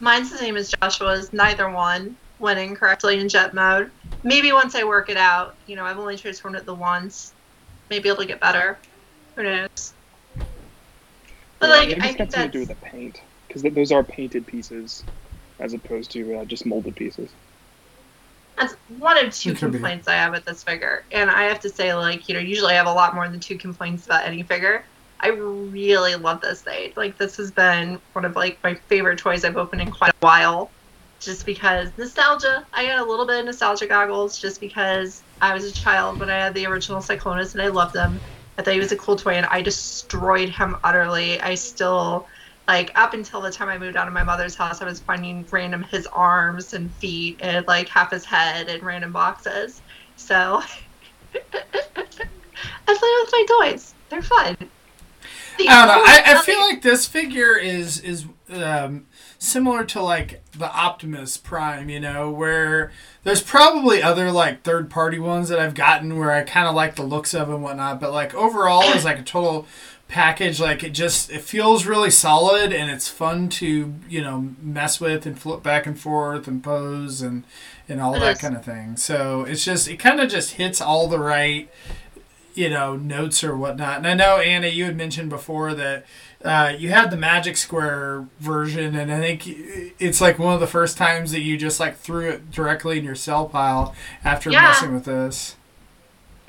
Mine's 0.00 0.30
the 0.30 0.38
same 0.38 0.56
as 0.56 0.70
Joshua's. 0.70 1.32
Neither 1.32 1.68
one 1.70 2.16
went 2.38 2.58
in 2.58 2.76
correctly 2.76 3.18
in 3.18 3.28
jet 3.28 3.54
mode. 3.54 3.90
Maybe 4.22 4.52
once 4.52 4.74
I 4.74 4.84
work 4.84 5.08
it 5.08 5.16
out. 5.16 5.54
You 5.66 5.76
know, 5.76 5.84
I've 5.84 5.98
only 5.98 6.16
transformed 6.16 6.56
it 6.56 6.66
the 6.66 6.74
once. 6.74 7.32
Maybe 7.90 8.08
it'll 8.08 8.24
get 8.24 8.40
better. 8.40 8.78
Who 9.36 9.42
knows? 9.42 9.92
But 11.58 11.68
Yeah, 11.68 11.68
like, 11.68 11.88
maybe 11.88 12.00
I 12.00 12.06
it's 12.08 12.16
think 12.16 12.18
got 12.18 12.32
something 12.32 12.50
to 12.50 12.52
do 12.52 12.58
with 12.60 12.68
the 12.68 12.86
paint 12.86 13.20
because 13.48 13.62
those 13.62 13.92
are 13.92 14.02
painted 14.02 14.46
pieces 14.46 15.04
as 15.58 15.72
opposed 15.72 16.10
to 16.12 16.36
uh, 16.36 16.44
just 16.44 16.66
molded 16.66 16.96
pieces. 16.96 17.30
That's 18.58 18.74
one 18.98 19.18
of 19.18 19.34
two 19.34 19.52
be. 19.52 19.58
complaints 19.58 20.08
I 20.08 20.14
have 20.14 20.32
with 20.32 20.44
this 20.44 20.62
figure. 20.62 21.04
And 21.12 21.30
I 21.30 21.44
have 21.44 21.60
to 21.60 21.68
say, 21.68 21.94
like, 21.94 22.28
you 22.28 22.34
know, 22.34 22.40
usually 22.40 22.72
I 22.72 22.76
have 22.76 22.86
a 22.86 22.92
lot 22.92 23.14
more 23.14 23.28
than 23.28 23.40
two 23.40 23.56
complaints 23.58 24.06
about 24.06 24.24
any 24.24 24.42
figure. 24.42 24.84
I 25.20 25.28
really 25.28 26.14
love 26.14 26.40
this 26.40 26.62
thing. 26.62 26.92
Like, 26.96 27.18
this 27.18 27.36
has 27.36 27.50
been 27.50 28.00
one 28.12 28.24
of 28.24 28.36
like 28.36 28.58
my 28.62 28.74
favorite 28.74 29.18
toys 29.18 29.44
I've 29.44 29.56
opened 29.56 29.82
in 29.82 29.90
quite 29.90 30.10
a 30.10 30.26
while. 30.26 30.70
Just 31.18 31.46
because 31.46 31.90
nostalgia. 31.96 32.66
I 32.74 32.86
got 32.86 32.98
a 32.98 33.04
little 33.04 33.26
bit 33.26 33.40
of 33.40 33.46
nostalgia 33.46 33.86
goggles 33.86 34.38
just 34.38 34.60
because 34.60 35.22
I 35.40 35.54
was 35.54 35.64
a 35.64 35.72
child 35.72 36.20
when 36.20 36.28
I 36.28 36.36
had 36.36 36.52
the 36.52 36.66
original 36.66 37.00
Cyclonus 37.00 37.54
and 37.54 37.62
I 37.62 37.68
loved 37.68 37.94
them. 37.94 38.20
I 38.58 38.62
thought 38.62 38.74
he 38.74 38.80
was 38.80 38.92
a 38.92 38.96
cool 38.96 39.16
toy 39.16 39.32
and 39.32 39.46
I 39.46 39.62
destroyed 39.62 40.50
him 40.50 40.76
utterly. 40.84 41.40
I 41.40 41.54
still 41.54 42.26
like 42.68 42.90
up 42.98 43.14
until 43.14 43.40
the 43.40 43.50
time 43.50 43.68
I 43.68 43.78
moved 43.78 43.96
out 43.96 44.08
of 44.08 44.14
my 44.14 44.24
mother's 44.24 44.54
house, 44.54 44.82
I 44.82 44.84
was 44.84 45.00
finding 45.00 45.46
random 45.50 45.82
his 45.84 46.06
arms 46.08 46.74
and 46.74 46.90
feet 46.94 47.38
and 47.40 47.66
like 47.66 47.88
half 47.88 48.10
his 48.10 48.24
head 48.24 48.68
in 48.68 48.84
random 48.84 49.12
boxes. 49.12 49.82
So 50.16 50.60
I 51.34 51.40
play 52.86 53.10
with 53.22 53.32
my 53.32 53.46
toys. 53.48 53.94
They're 54.08 54.22
fun. 54.22 54.56
The 55.58 55.68
I 55.68 55.86
don't 55.86 55.88
know. 55.88 56.04
I, 56.04 56.38
I 56.38 56.42
feel 56.42 56.60
like 56.60 56.82
this 56.82 57.06
figure 57.06 57.56
is 57.56 58.00
is 58.00 58.26
um, 58.50 59.06
similar 59.38 59.84
to 59.84 60.02
like 60.02 60.42
the 60.52 60.70
Optimus 60.70 61.36
Prime, 61.36 61.88
you 61.88 62.00
know, 62.00 62.30
where 62.30 62.92
there's 63.24 63.42
probably 63.42 64.02
other 64.02 64.30
like 64.30 64.62
third 64.62 64.90
party 64.90 65.18
ones 65.18 65.48
that 65.48 65.58
I've 65.58 65.74
gotten 65.74 66.18
where 66.18 66.32
I 66.32 66.42
kind 66.42 66.68
of 66.68 66.74
like 66.74 66.96
the 66.96 67.02
looks 67.02 67.32
of 67.34 67.48
and 67.48 67.62
whatnot, 67.62 68.00
but 68.00 68.12
like 68.12 68.34
overall 68.34 68.82
it's 68.84 69.04
like 69.04 69.18
a 69.18 69.22
total 69.22 69.66
package, 70.08 70.60
like 70.60 70.84
it 70.84 70.90
just 70.90 71.30
it 71.30 71.40
feels 71.42 71.84
really 71.86 72.10
solid 72.10 72.72
and 72.72 72.90
it's 72.90 73.08
fun 73.08 73.48
to 73.48 73.94
you 74.08 74.22
know 74.22 74.50
mess 74.62 75.00
with 75.00 75.26
and 75.26 75.38
flip 75.38 75.62
back 75.62 75.86
and 75.86 75.98
forth 75.98 76.46
and 76.46 76.62
pose 76.62 77.20
and 77.22 77.44
and 77.88 78.00
all 78.00 78.14
It 78.14 78.20
that 78.20 78.32
is. 78.36 78.38
kind 78.40 78.56
of 78.56 78.64
thing. 78.64 78.96
So 78.96 79.42
it's 79.44 79.64
just 79.64 79.88
it 79.88 79.96
kind 79.98 80.20
of 80.20 80.28
just 80.30 80.54
hits 80.54 80.80
all 80.80 81.08
the 81.08 81.18
right 81.18 81.68
you 82.54 82.70
know 82.70 82.96
notes 82.96 83.42
or 83.44 83.56
whatnot. 83.56 83.98
And 83.98 84.06
I 84.06 84.14
know 84.14 84.38
Anna, 84.38 84.68
you 84.68 84.84
had 84.84 84.96
mentioned 84.96 85.28
before 85.28 85.74
that 85.74 86.06
uh, 86.44 86.72
you 86.78 86.90
had 86.90 87.10
the 87.10 87.16
Magic 87.16 87.56
Square 87.56 88.28
version, 88.38 88.94
and 88.94 89.12
I 89.12 89.18
think 89.18 89.42
it's 89.98 90.20
like 90.20 90.38
one 90.38 90.54
of 90.54 90.60
the 90.60 90.66
first 90.68 90.96
times 90.96 91.32
that 91.32 91.40
you 91.40 91.56
just 91.58 91.80
like 91.80 91.96
threw 91.98 92.28
it 92.30 92.50
directly 92.52 92.98
in 92.98 93.04
your 93.04 93.14
sell 93.16 93.46
pile 93.48 93.94
after 94.22 94.50
Yeah. 94.50 94.62
messing 94.62 94.94
with 94.94 95.04
this. 95.06 95.56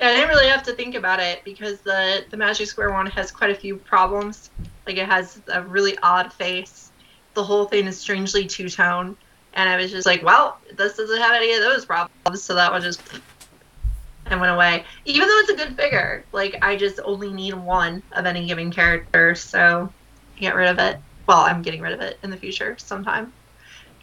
I 0.00 0.14
didn't 0.14 0.28
really 0.28 0.48
have 0.48 0.62
to 0.64 0.72
think 0.72 0.94
about 0.94 1.20
it 1.20 1.42
because 1.44 1.80
the 1.80 2.24
the 2.30 2.36
Magic 2.36 2.68
Square 2.68 2.92
one 2.92 3.06
has 3.06 3.30
quite 3.30 3.50
a 3.50 3.54
few 3.54 3.76
problems. 3.76 4.50
Like 4.86 4.96
it 4.96 5.06
has 5.06 5.40
a 5.48 5.62
really 5.62 5.98
odd 6.02 6.32
face. 6.32 6.92
The 7.34 7.44
whole 7.44 7.66
thing 7.66 7.86
is 7.86 7.98
strangely 7.98 8.46
two 8.46 8.68
tone, 8.68 9.16
and 9.54 9.68
I 9.68 9.76
was 9.76 9.90
just 9.90 10.06
like, 10.06 10.22
well, 10.22 10.58
this 10.76 10.96
doesn't 10.96 11.20
have 11.20 11.34
any 11.34 11.52
of 11.54 11.60
those 11.60 11.84
problems, 11.84 12.42
so 12.42 12.54
that 12.54 12.70
one 12.70 12.82
just 12.82 13.00
and 14.26 14.40
went 14.40 14.52
away. 14.52 14.84
Even 15.04 15.28
though 15.28 15.38
it's 15.38 15.50
a 15.50 15.56
good 15.56 15.76
figure, 15.76 16.24
like 16.32 16.58
I 16.62 16.76
just 16.76 17.00
only 17.04 17.32
need 17.32 17.54
one 17.54 18.02
of 18.12 18.26
any 18.26 18.46
given 18.46 18.70
character, 18.70 19.34
so 19.34 19.92
get 20.36 20.54
rid 20.54 20.68
of 20.68 20.78
it. 20.78 20.98
Well, 21.26 21.40
I'm 21.40 21.62
getting 21.62 21.80
rid 21.80 21.92
of 21.92 22.00
it 22.00 22.18
in 22.22 22.30
the 22.30 22.36
future 22.36 22.76
sometime. 22.78 23.32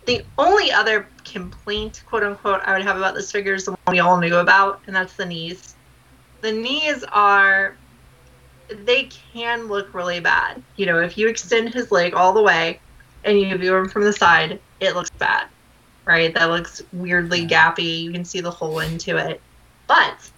The 0.06 0.24
only 0.38 0.72
other 0.72 1.08
complaint, 1.24 2.04
quote 2.06 2.24
unquote, 2.24 2.62
I 2.66 2.74
would 2.74 2.84
have 2.84 2.98
about 2.98 3.16
this 3.16 3.32
figure 3.32 3.56
is 3.56 3.66
the 3.66 3.72
one 3.72 3.80
we 3.90 4.00
all 4.00 4.20
knew 4.20 4.36
about, 4.36 4.82
and 4.86 4.96
that's 4.96 5.14
the 5.14 5.26
knees. 5.26 5.75
The 6.42 6.52
knees 6.52 7.04
are, 7.12 7.78
they 8.70 9.10
can 9.34 9.68
look 9.68 9.94
really 9.94 10.20
bad. 10.20 10.62
You 10.76 10.86
know, 10.86 11.00
if 11.00 11.18
you 11.18 11.28
extend 11.28 11.74
his 11.74 11.92
leg 11.92 12.14
all 12.14 12.34
the 12.34 12.44
way 12.44 12.80
and 13.24 13.40
you 13.40 13.58
view 13.58 13.76
him 13.76 13.90
from 13.90 14.04
the 14.04 14.14
side, 14.14 14.60
it 14.80 14.94
looks 14.94 15.10
bad, 15.18 15.48
right? 16.06 16.34
That 16.34 16.50
looks 16.52 16.82
weirdly 16.92 17.48
gappy. 17.48 18.02
You 18.04 18.12
can 18.12 18.26
see 18.26 18.42
the 18.42 18.52
hole 18.52 18.80
into 18.80 19.18
it. 19.18 19.42
But 19.88 20.30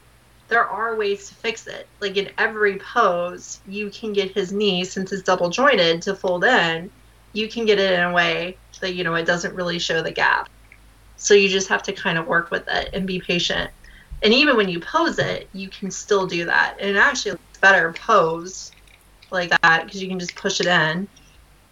there 0.47 0.65
are 0.65 0.95
ways 0.95 1.27
to 1.27 1.35
fix 1.35 1.67
it. 1.67 1.87
Like 1.99 2.15
in 2.15 2.29
every 2.37 2.77
pose, 2.77 3.59
you 3.67 3.89
can 3.89 4.13
get 4.13 4.31
his 4.31 4.53
knee, 4.53 4.85
since 4.85 5.11
it's 5.11 5.23
double 5.23 5.49
jointed, 5.49 6.01
to 6.03 6.15
fold 6.15 6.45
in. 6.45 6.89
You 7.33 7.49
can 7.49 7.65
get 7.65 7.79
it 7.79 7.91
in 7.91 8.03
a 8.03 8.13
way 8.13 8.57
that, 8.79 8.93
you 8.95 9.03
know, 9.03 9.15
it 9.15 9.25
doesn't 9.25 9.55
really 9.55 9.79
show 9.79 10.01
the 10.01 10.11
gap. 10.11 10.49
So 11.17 11.33
you 11.33 11.49
just 11.49 11.67
have 11.67 11.83
to 11.83 11.93
kind 11.93 12.17
of 12.17 12.27
work 12.27 12.51
with 12.51 12.63
it 12.67 12.89
and 12.93 13.05
be 13.05 13.19
patient. 13.19 13.71
And 14.23 14.33
even 14.33 14.57
when 14.57 14.69
you 14.69 14.79
pose 14.79 15.19
it, 15.19 15.47
you 15.53 15.69
can 15.69 15.91
still 15.91 16.25
do 16.25 16.45
that. 16.45 16.77
And 16.79 16.89
it 16.89 16.99
actually 16.99 17.31
looks 17.31 17.59
better 17.59 17.93
posed 17.93 18.73
like 19.29 19.49
that 19.49 19.85
because 19.85 20.01
you 20.01 20.07
can 20.07 20.19
just 20.19 20.35
push 20.35 20.59
it 20.59 20.65
in 20.65 21.07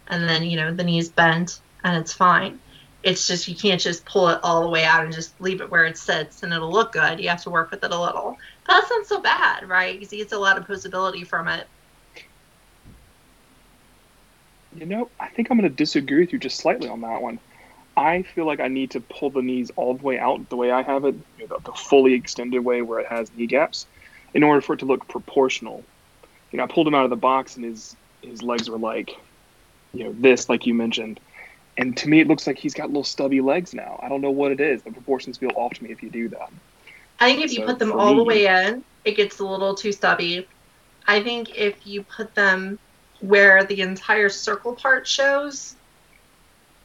and 0.08 0.28
then, 0.28 0.44
you 0.44 0.56
know, 0.56 0.72
the 0.72 0.84
knee's 0.84 1.08
bent 1.08 1.60
and 1.84 1.96
it's 1.96 2.12
fine. 2.12 2.60
It's 3.02 3.26
just 3.26 3.48
you 3.48 3.54
can't 3.54 3.80
just 3.80 4.04
pull 4.04 4.28
it 4.28 4.40
all 4.42 4.62
the 4.62 4.68
way 4.68 4.84
out 4.84 5.04
and 5.04 5.12
just 5.12 5.40
leave 5.40 5.60
it 5.60 5.70
where 5.70 5.84
it 5.84 5.96
sits 5.96 6.42
and 6.42 6.52
it'll 6.52 6.72
look 6.72 6.92
good. 6.92 7.20
You 7.20 7.28
have 7.28 7.42
to 7.44 7.50
work 7.50 7.70
with 7.70 7.84
it 7.84 7.92
a 7.92 8.00
little. 8.00 8.36
But 8.66 8.74
that's 8.74 8.90
not 8.90 9.06
so 9.06 9.20
bad, 9.20 9.68
right? 9.68 9.94
Because 9.94 10.10
he 10.10 10.18
gets 10.18 10.32
a 10.32 10.38
lot 10.38 10.58
of 10.58 10.66
posability 10.66 11.26
from 11.26 11.48
it. 11.48 11.66
You 14.74 14.86
know, 14.86 15.10
I 15.18 15.28
think 15.28 15.50
I'm 15.50 15.58
going 15.58 15.70
to 15.70 15.74
disagree 15.74 16.20
with 16.20 16.32
you 16.32 16.38
just 16.38 16.58
slightly 16.58 16.88
on 16.88 17.00
that 17.00 17.22
one. 17.22 17.38
I 17.96 18.22
feel 18.22 18.44
like 18.44 18.60
I 18.60 18.68
need 18.68 18.90
to 18.92 19.00
pull 19.00 19.30
the 19.30 19.42
knees 19.42 19.70
all 19.76 19.94
the 19.94 20.02
way 20.02 20.18
out 20.18 20.48
the 20.50 20.56
way 20.56 20.70
I 20.70 20.82
have 20.82 21.04
it, 21.04 21.14
you 21.38 21.46
know, 21.46 21.56
the, 21.56 21.70
the 21.70 21.76
fully 21.76 22.14
extended 22.14 22.60
way 22.60 22.82
where 22.82 23.00
it 23.00 23.06
has 23.06 23.30
knee 23.34 23.46
gaps, 23.46 23.86
in 24.34 24.42
order 24.42 24.60
for 24.60 24.74
it 24.74 24.78
to 24.80 24.84
look 24.84 25.08
proportional. 25.08 25.82
You 26.52 26.58
know, 26.58 26.64
I 26.64 26.66
pulled 26.66 26.86
him 26.86 26.94
out 26.94 27.04
of 27.04 27.10
the 27.10 27.16
box 27.16 27.56
and 27.56 27.64
his 27.64 27.96
his 28.22 28.42
legs 28.42 28.68
were 28.68 28.78
like, 28.78 29.16
you 29.94 30.04
know, 30.04 30.14
this, 30.18 30.48
like 30.48 30.66
you 30.66 30.74
mentioned. 30.74 31.20
And 31.78 31.96
to 31.98 32.08
me, 32.08 32.20
it 32.20 32.26
looks 32.26 32.46
like 32.46 32.58
he's 32.58 32.74
got 32.74 32.88
little 32.88 33.04
stubby 33.04 33.40
legs 33.40 33.74
now. 33.74 34.00
I 34.02 34.08
don't 34.08 34.20
know 34.20 34.30
what 34.30 34.50
it 34.50 34.60
is. 34.60 34.82
The 34.82 34.90
proportions 34.90 35.38
feel 35.38 35.52
off 35.56 35.74
to 35.74 35.84
me 35.84 35.92
if 35.92 36.02
you 36.02 36.10
do 36.10 36.28
that. 36.30 36.50
I 37.20 37.30
think 37.30 37.44
if 37.44 37.52
you 37.52 37.64
put 37.64 37.78
them 37.78 37.92
all 37.92 38.14
the 38.14 38.24
way 38.24 38.46
in, 38.46 38.84
it 39.04 39.16
gets 39.16 39.38
a 39.38 39.44
little 39.44 39.74
too 39.74 39.92
stubby. 39.92 40.46
I 41.06 41.22
think 41.22 41.56
if 41.56 41.86
you 41.86 42.02
put 42.02 42.34
them 42.34 42.78
where 43.20 43.64
the 43.64 43.80
entire 43.80 44.28
circle 44.28 44.74
part 44.74 45.06
shows, 45.06 45.76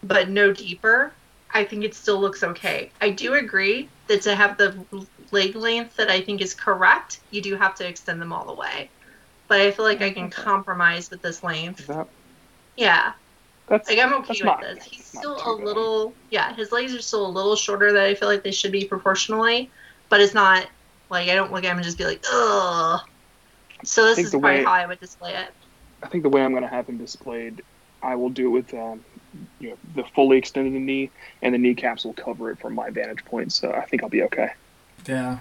but 0.03 0.29
no 0.29 0.53
deeper, 0.53 1.11
I 1.53 1.63
think 1.65 1.83
it 1.83 1.93
still 1.95 2.19
looks 2.19 2.43
okay. 2.43 2.91
I 3.01 3.09
do 3.11 3.33
agree 3.33 3.89
that 4.07 4.21
to 4.23 4.35
have 4.35 4.57
the 4.57 4.85
leg 5.31 5.55
length 5.55 5.97
that 5.97 6.09
I 6.09 6.21
think 6.21 6.41
is 6.41 6.53
correct, 6.53 7.19
you 7.31 7.41
do 7.41 7.55
have 7.55 7.75
to 7.75 7.87
extend 7.87 8.21
them 8.21 8.31
all 8.33 8.45
the 8.45 8.53
way. 8.53 8.89
But 9.47 9.61
I 9.61 9.71
feel 9.71 9.85
like 9.85 10.01
I 10.01 10.11
can 10.11 10.25
Okay. 10.25 10.41
compromise 10.41 11.09
with 11.09 11.21
this 11.21 11.37
Is 11.37 11.43
length. 11.43 11.87
that 11.87 12.07
Yeah. 12.77 13.13
that's 13.67 13.89
Like 13.89 13.99
I'm 13.99 14.13
okay 14.15 14.33
with 14.33 14.43
not- 14.45 14.61
this. 14.61 14.83
He's 14.83 15.05
still 15.05 15.41
a 15.45 15.51
little 15.51 16.13
yeah, 16.29 16.53
his 16.55 16.71
legs 16.71 16.93
are 16.95 17.01
still 17.01 17.25
a 17.25 17.29
little 17.29 17.55
shorter 17.55 17.91
than 17.91 18.01
I 18.03 18.15
feel 18.15 18.27
like 18.29 18.43
they 18.43 18.51
should 18.51 18.71
be 18.71 18.85
proportionally, 18.85 19.69
but 20.09 20.21
it's 20.21 20.33
not 20.33 20.67
like 21.09 21.27
I 21.29 21.35
don't 21.35 21.51
look 21.51 21.65
at 21.65 21.71
him 21.71 21.77
and 21.77 21.85
just 21.85 21.97
be 21.97 22.05
like, 22.05 22.23
ugh. 22.31 23.01
So 23.83 24.05
this 24.05 24.19
is 24.19 24.31
the 24.31 24.39
probably 24.39 24.59
way- 24.59 24.63
how 24.63 24.71
I 24.71 24.85
would 24.85 24.99
display 24.99 25.33
it. 25.35 25.49
I 26.03 26.07
think 26.07 26.23
the 26.23 26.29
way 26.29 26.41
I'm 26.43 26.51
going 26.51 26.63
to 26.63 26.69
have 26.69 26.87
him 26.87 26.97
displayed, 26.97 27.61
I 28.01 28.15
will 28.15 28.29
do 28.29 28.47
it 28.47 28.49
with 28.49 28.73
um, 28.73 29.03
you 29.59 29.69
know 29.71 29.77
the 29.95 30.03
fully 30.15 30.37
extended 30.37 30.79
knee, 30.81 31.09
and 31.41 31.53
the 31.53 31.57
kneecaps 31.57 32.03
will 32.05 32.13
cover 32.13 32.51
it 32.51 32.59
from 32.59 32.73
my 32.75 32.89
vantage 32.89 33.23
point. 33.25 33.53
So 33.53 33.71
I 33.71 33.85
think 33.85 34.03
I'll 34.03 34.09
be 34.09 34.23
okay. 34.23 34.51
Yeah. 35.07 35.37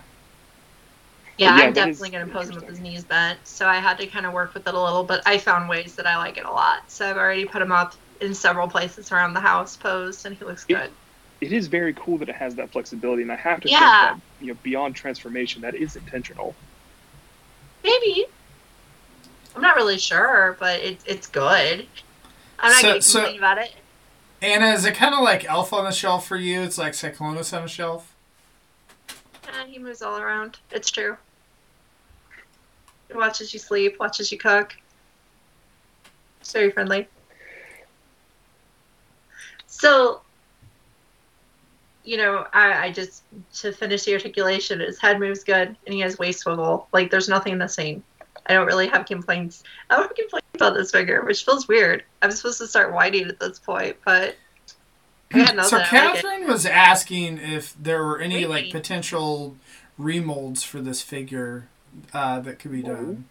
Yeah, 1.38 1.56
yeah, 1.56 1.64
I'm 1.64 1.72
definitely 1.72 2.10
gonna 2.10 2.26
pose 2.26 2.50
him 2.50 2.56
with 2.56 2.68
his 2.68 2.80
knees 2.80 3.02
bent. 3.04 3.38
So 3.46 3.66
I 3.66 3.76
had 3.76 3.96
to 3.98 4.06
kind 4.06 4.26
of 4.26 4.34
work 4.34 4.52
with 4.52 4.66
it 4.68 4.74
a 4.74 4.80
little, 4.80 5.04
but 5.04 5.22
I 5.26 5.38
found 5.38 5.68
ways 5.70 5.94
that 5.94 6.06
I 6.06 6.18
like 6.18 6.36
it 6.36 6.44
a 6.44 6.50
lot. 6.50 6.90
So 6.90 7.08
I've 7.08 7.16
already 7.16 7.46
put 7.46 7.62
him 7.62 7.72
up 7.72 7.94
in 8.20 8.34
several 8.34 8.68
places 8.68 9.10
around 9.10 9.32
the 9.32 9.40
house 9.40 9.74
posed 9.76 10.26
and 10.26 10.36
he 10.36 10.44
looks 10.44 10.66
Yeah. 10.68 10.82
good. 10.82 10.90
It 11.40 11.54
is 11.54 11.68
very 11.68 11.94
cool 11.94 12.18
that 12.18 12.28
it 12.28 12.34
has 12.34 12.54
that 12.56 12.70
flexibility, 12.70 13.22
and 13.22 13.32
I 13.32 13.36
have 13.36 13.62
to 13.62 13.68
Yeah. 13.70 13.78
think 14.10 14.22
that 14.38 14.44
you 14.44 14.52
know 14.52 14.58
beyond 14.62 14.94
transformation, 14.96 15.62
that 15.62 15.74
is 15.74 15.96
intentional. 15.96 16.54
Maybe. 17.82 18.26
I'm 19.56 19.62
not 19.62 19.76
really 19.76 19.98
sure, 19.98 20.56
but 20.60 20.80
it, 20.80 20.98
it's 21.06 21.26
good. 21.26 21.86
I'm 22.58 22.70
not 22.70 22.80
So- 22.82 22.86
getting 22.88 23.00
so- 23.02 23.36
about 23.38 23.56
it. 23.58 23.72
Anna, 24.42 24.68
is 24.68 24.86
it 24.86 24.94
kind 24.94 25.14
of 25.14 25.20
like 25.20 25.44
Elf 25.44 25.72
on 25.72 25.84
the 25.84 25.90
Shelf 25.90 26.26
for 26.26 26.36
you? 26.36 26.62
It's 26.62 26.78
like 26.78 26.94
Cyclonus 26.94 27.56
on 27.56 27.64
a 27.64 27.68
shelf? 27.68 28.14
Eh, 29.10 29.66
he 29.66 29.78
moves 29.78 30.00
all 30.00 30.18
around. 30.18 30.58
It's 30.70 30.90
true. 30.90 31.16
He 33.08 33.14
watches 33.14 33.52
you 33.52 33.58
sleep, 33.58 33.98
watches 34.00 34.32
you 34.32 34.38
cook. 34.38 34.76
It's 36.40 36.52
very 36.52 36.70
friendly. 36.70 37.06
So, 39.66 40.22
you 42.04 42.16
know, 42.16 42.46
I, 42.52 42.86
I 42.86 42.92
just, 42.92 43.22
to 43.56 43.72
finish 43.72 44.04
the 44.04 44.14
articulation, 44.14 44.80
his 44.80 44.98
head 44.98 45.20
moves 45.20 45.44
good 45.44 45.76
and 45.84 45.94
he 45.94 46.00
has 46.00 46.18
waist 46.18 46.40
swivel. 46.40 46.88
Like, 46.92 47.10
there's 47.10 47.28
nothing 47.28 47.58
missing. 47.58 48.02
I 48.50 48.54
don't 48.54 48.66
really 48.66 48.88
have 48.88 49.06
complaints. 49.06 49.62
I 49.88 49.96
don't 49.96 50.08
have 50.08 50.16
complaints 50.16 50.48
about 50.54 50.74
this 50.74 50.90
figure, 50.90 51.24
which 51.24 51.44
feels 51.44 51.68
weird. 51.68 52.02
I'm 52.20 52.32
supposed 52.32 52.58
to 52.58 52.66
start 52.66 52.92
whining 52.92 53.28
at 53.28 53.38
this 53.38 53.60
point, 53.60 53.96
but. 54.04 54.34
I. 55.32 55.62
So 55.62 55.76
I 55.76 55.80
like. 55.80 55.88
Catherine 55.88 56.48
was 56.48 56.66
asking 56.66 57.38
if 57.38 57.76
there 57.80 58.02
were 58.02 58.18
any 58.18 58.46
like 58.46 58.72
potential 58.72 59.56
remolds 59.98 60.64
for 60.64 60.80
this 60.80 61.00
figure 61.00 61.68
uh, 62.12 62.40
that 62.40 62.58
could 62.58 62.72
be 62.72 62.82
done, 62.82 63.26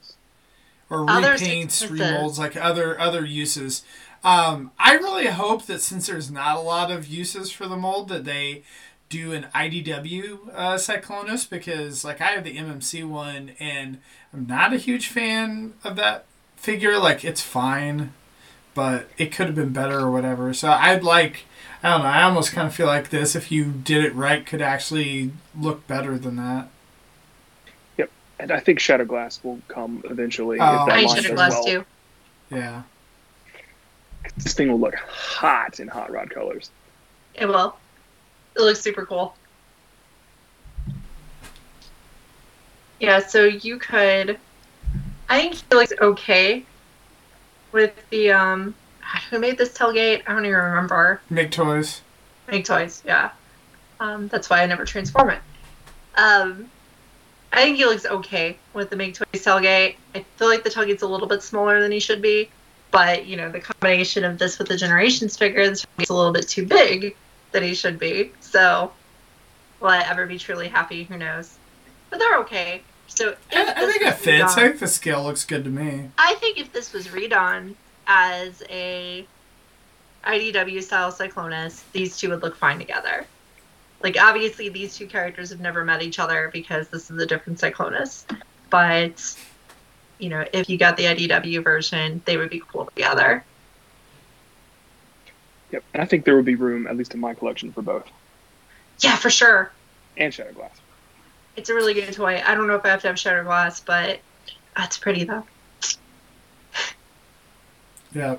or 0.90 1.10
Other 1.10 1.34
repaints, 1.34 1.72
successes. 1.72 2.00
remolds, 2.00 2.38
like 2.38 2.56
other 2.56 2.98
other 2.98 3.26
uses. 3.26 3.84
Um, 4.24 4.72
I 4.80 4.94
really 4.94 5.28
hope 5.28 5.66
that 5.66 5.82
since 5.82 6.08
there's 6.08 6.32
not 6.32 6.56
a 6.56 6.62
lot 6.62 6.92
of 6.92 7.08
uses 7.08 7.52
for 7.52 7.68
the 7.68 7.76
mold, 7.76 8.08
that 8.08 8.24
they 8.24 8.64
do 9.10 9.34
an 9.34 9.48
IDW 9.54 10.40
uh, 10.54 10.76
Cyclonus 10.76 11.50
because 11.50 12.06
like 12.06 12.22
I 12.22 12.28
have 12.28 12.44
the 12.44 12.56
MMC 12.56 13.08
one 13.08 13.52
and 13.60 14.00
I'm 14.34 14.48
not 14.48 14.74
a 14.74 14.78
huge 14.78 15.08
fan 15.08 15.74
of 15.84 15.96
that 15.96 16.26
figure. 16.56 16.98
Like 16.98 17.24
it's 17.26 17.42
fine, 17.42 18.14
but 18.74 19.10
it 19.18 19.32
could 19.32 19.48
have 19.48 19.56
been 19.56 19.74
better 19.74 20.00
or 20.00 20.12
whatever. 20.12 20.54
So 20.54 20.70
I'd 20.70 21.04
like. 21.04 21.46
I 21.82 21.92
don't 21.92 22.02
know. 22.02 22.10
I 22.10 22.24
almost 22.24 22.52
kind 22.52 22.68
of 22.68 22.76
feel 22.76 22.88
like 22.88 23.10
this, 23.10 23.38
if 23.38 23.54
you 23.54 23.64
did 23.64 24.04
it 24.04 24.14
right, 24.14 24.46
could 24.46 24.62
actually 24.62 25.32
look 25.58 25.88
better 25.88 26.18
than 26.18 26.36
that. 26.36 26.68
Yep. 27.98 28.12
And 28.38 28.52
I 28.52 28.60
think 28.60 28.82
Shattered 28.82 29.08
Glass 29.08 29.42
will 29.44 29.62
come 29.70 30.04
eventually. 30.10 30.58
Oh. 30.60 30.82
if 30.82 30.88
that 30.88 30.98
I 30.98 31.02
line 31.04 31.16
should 31.16 31.26
have 31.26 31.38
does 31.38 31.54
glass 31.54 31.54
well. 31.54 31.64
too. 31.64 31.86
Yeah. 32.52 32.82
This 34.36 34.54
thing 34.54 34.70
will 34.70 34.80
look 34.80 34.96
hot 34.96 35.80
in 35.80 35.88
hot 35.88 36.12
rod 36.12 36.30
colors. 36.30 36.70
It 37.34 37.46
will. 37.46 37.78
It 38.58 38.62
looks 38.62 38.82
super 38.82 39.06
cool. 39.06 39.36
Yeah, 43.00 43.20
so 43.20 43.46
you 43.46 43.78
could. 43.78 44.38
I 45.30 45.42
think 45.42 45.56
he 45.56 45.64
looks 45.76 45.94
okay 46.02 46.66
with 47.72 47.94
the 48.10 48.32
um. 48.32 48.76
Who 49.30 49.40
made 49.40 49.58
this 49.58 49.70
tailgate? 49.70 50.24
I 50.28 50.34
don't 50.34 50.46
even 50.46 50.60
remember. 50.60 51.22
Make 51.30 51.52
toys. 51.52 52.02
Make 52.48 52.66
toys, 52.66 53.02
yeah. 53.06 53.32
Um, 54.00 54.28
that's 54.28 54.50
why 54.50 54.62
I 54.62 54.66
never 54.66 54.86
transform 54.86 55.32
it. 55.32 55.42
Um, 56.16 56.70
I 57.52 57.64
think 57.64 57.78
he 57.78 57.86
looks 57.86 58.06
okay 58.06 58.58
with 58.74 58.90
the 58.90 58.96
Make 58.96 59.16
Toys 59.16 59.28
tailgate. 59.34 59.96
I 60.16 60.26
feel 60.38 60.48
like 60.48 60.64
the 60.64 60.70
tailgate's 60.70 61.02
a 61.02 61.08
little 61.08 61.28
bit 61.28 61.42
smaller 61.42 61.82
than 61.82 61.92
he 61.92 62.00
should 62.00 62.22
be, 62.22 62.50
but 62.92 63.26
you 63.26 63.36
know 63.36 63.50
the 63.50 63.60
combination 63.60 64.24
of 64.24 64.38
this 64.38 64.60
with 64.60 64.68
the 64.68 64.78
Generations 64.78 65.36
figure, 65.38 65.68
this 65.68 65.86
is 65.98 66.10
a 66.10 66.14
little 66.14 66.32
bit 66.32 66.48
too 66.48 66.66
big 66.66 67.16
than 67.52 67.64
he 67.64 67.74
should 67.74 68.00
be. 68.00 68.32
So, 68.40 68.92
will 69.80 69.90
I 69.90 70.04
ever 70.08 70.26
be 70.28 70.38
truly 70.38 70.68
happy? 70.68 71.04
Who 71.04 71.18
knows? 71.18 71.59
But 72.10 72.20
they're 72.20 72.38
okay. 72.40 72.82
So 73.08 73.36
I, 73.54 73.62
I 73.62 73.74
think 73.74 74.02
was 74.04 74.14
it 74.14 74.18
fits. 74.18 74.54
redone- 74.54 74.58
I 74.58 74.68
think 74.68 74.80
the 74.80 74.88
scale 74.88 75.24
looks 75.24 75.46
good 75.46 75.64
to 75.64 75.70
me. 75.70 76.10
I 76.18 76.36
think 76.36 76.58
if 76.60 76.72
this 76.72 76.94
was 76.94 77.08
redone 77.08 77.76
as 78.08 78.64
a 78.70 79.26
IDW 80.24 80.82
style 80.84 81.12
Cyclonus, 81.12 81.84
these 81.92 82.18
two 82.18 82.30
would 82.30 82.42
look 82.42 82.56
fine 82.56 82.78
together. 82.80 83.26
Like 84.02 84.18
obviously 84.20 84.70
these 84.70 84.96
two 84.96 85.08
characters 85.08 85.50
have 85.50 85.60
never 85.60 85.84
met 85.84 86.02
each 86.02 86.20
other 86.20 86.50
because 86.54 86.88
this 86.90 87.10
is 87.12 87.22
a 87.22 87.26
different 87.26 87.60
Cyclonus. 87.60 88.24
But 88.70 89.36
you 90.20 90.30
know, 90.30 90.46
if 90.54 90.70
you 90.70 90.78
got 90.78 90.98
the 90.98 91.06
IDW 91.06 91.64
version, 91.64 92.22
they 92.26 92.38
would 92.38 92.50
be 92.50 92.62
cool 92.72 92.86
together. 92.86 93.44
Yep. 95.72 95.84
And 95.94 96.02
I 96.02 96.06
think 96.06 96.26
there 96.26 96.36
would 96.36 96.46
be 96.46 96.56
room, 96.56 96.88
at 96.88 96.98
least 96.98 97.14
in 97.14 97.20
my 97.20 97.34
collection, 97.34 97.72
for 97.72 97.82
both. 97.82 98.06
Yeah, 99.00 99.16
for 99.16 99.30
sure. 99.30 99.72
And 100.18 100.34
Shattered 100.34 100.56
Glass. 100.56 100.80
It's 101.60 101.70
a 101.70 101.74
really 101.74 101.94
good 101.94 102.14
toy. 102.14 102.42
I 102.46 102.56
don't 102.56 102.68
know 102.68 102.76
if 102.76 102.86
I 102.86 102.90
have 102.90 103.02
to 103.02 103.08
have 103.08 103.20
shattered 103.20 103.46
glass, 103.46 103.82
but 103.82 104.22
that's 104.76 104.98
pretty 104.98 105.26
though. 105.26 105.46
Yeah. 108.12 108.38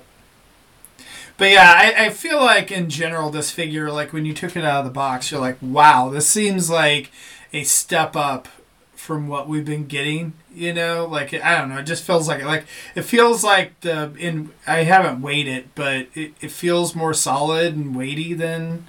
But 1.37 1.49
yeah, 1.51 1.73
I, 1.73 2.07
I 2.07 2.09
feel 2.09 2.39
like 2.39 2.71
in 2.71 2.89
general 2.89 3.29
this 3.29 3.51
figure, 3.51 3.89
like 3.89 4.11
when 4.11 4.25
you 4.25 4.33
took 4.33 4.57
it 4.57 4.65
out 4.65 4.79
of 4.79 4.85
the 4.85 4.91
box, 4.91 5.31
you're 5.31 5.39
like, 5.39 5.57
wow, 5.61 6.09
this 6.09 6.27
seems 6.27 6.69
like 6.69 7.09
a 7.53 7.63
step 7.63 8.17
up 8.17 8.49
from 8.95 9.29
what 9.29 9.47
we've 9.47 9.63
been 9.63 9.87
getting. 9.87 10.33
You 10.53 10.73
know, 10.73 11.05
like 11.05 11.33
I 11.33 11.57
don't 11.57 11.69
know, 11.69 11.77
it 11.77 11.85
just 11.85 12.03
feels 12.03 12.27
like 12.27 12.41
it 12.41 12.45
like 12.45 12.65
it 12.95 13.03
feels 13.03 13.45
like 13.45 13.79
the 13.79 14.13
in 14.19 14.51
I 14.67 14.83
haven't 14.83 15.21
weighed 15.21 15.47
it, 15.47 15.73
but 15.73 16.07
it, 16.15 16.33
it 16.41 16.51
feels 16.51 16.93
more 16.93 17.13
solid 17.13 17.75
and 17.75 17.95
weighty 17.95 18.33
than 18.33 18.87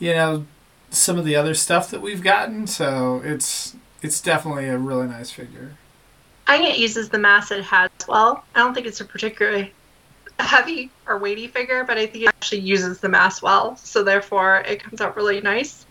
you 0.00 0.12
know 0.12 0.46
some 0.90 1.18
of 1.18 1.24
the 1.24 1.36
other 1.36 1.54
stuff 1.54 1.90
that 1.90 2.02
we've 2.02 2.22
gotten. 2.22 2.66
So 2.66 3.22
it's 3.24 3.76
it's 4.02 4.20
definitely 4.20 4.68
a 4.68 4.78
really 4.78 5.06
nice 5.06 5.30
figure. 5.30 5.72
I 6.46 6.58
think 6.58 6.74
it 6.74 6.80
uses 6.80 7.08
the 7.08 7.18
mass 7.18 7.50
it 7.50 7.62
has 7.64 7.90
well. 8.08 8.44
I 8.54 8.58
don't 8.58 8.74
think 8.74 8.86
it's 8.86 9.00
a 9.00 9.04
particularly 9.04 9.72
heavy 10.38 10.90
or 11.06 11.18
weighty 11.18 11.46
figure, 11.46 11.84
but 11.84 11.98
I 11.98 12.06
think 12.06 12.24
it 12.24 12.28
actually 12.28 12.60
uses 12.60 12.98
the 12.98 13.08
mass 13.08 13.42
well. 13.42 13.76
So 13.76 14.02
therefore, 14.02 14.64
it 14.66 14.82
comes 14.82 15.00
out 15.00 15.16
really 15.16 15.40
nice. 15.40 15.86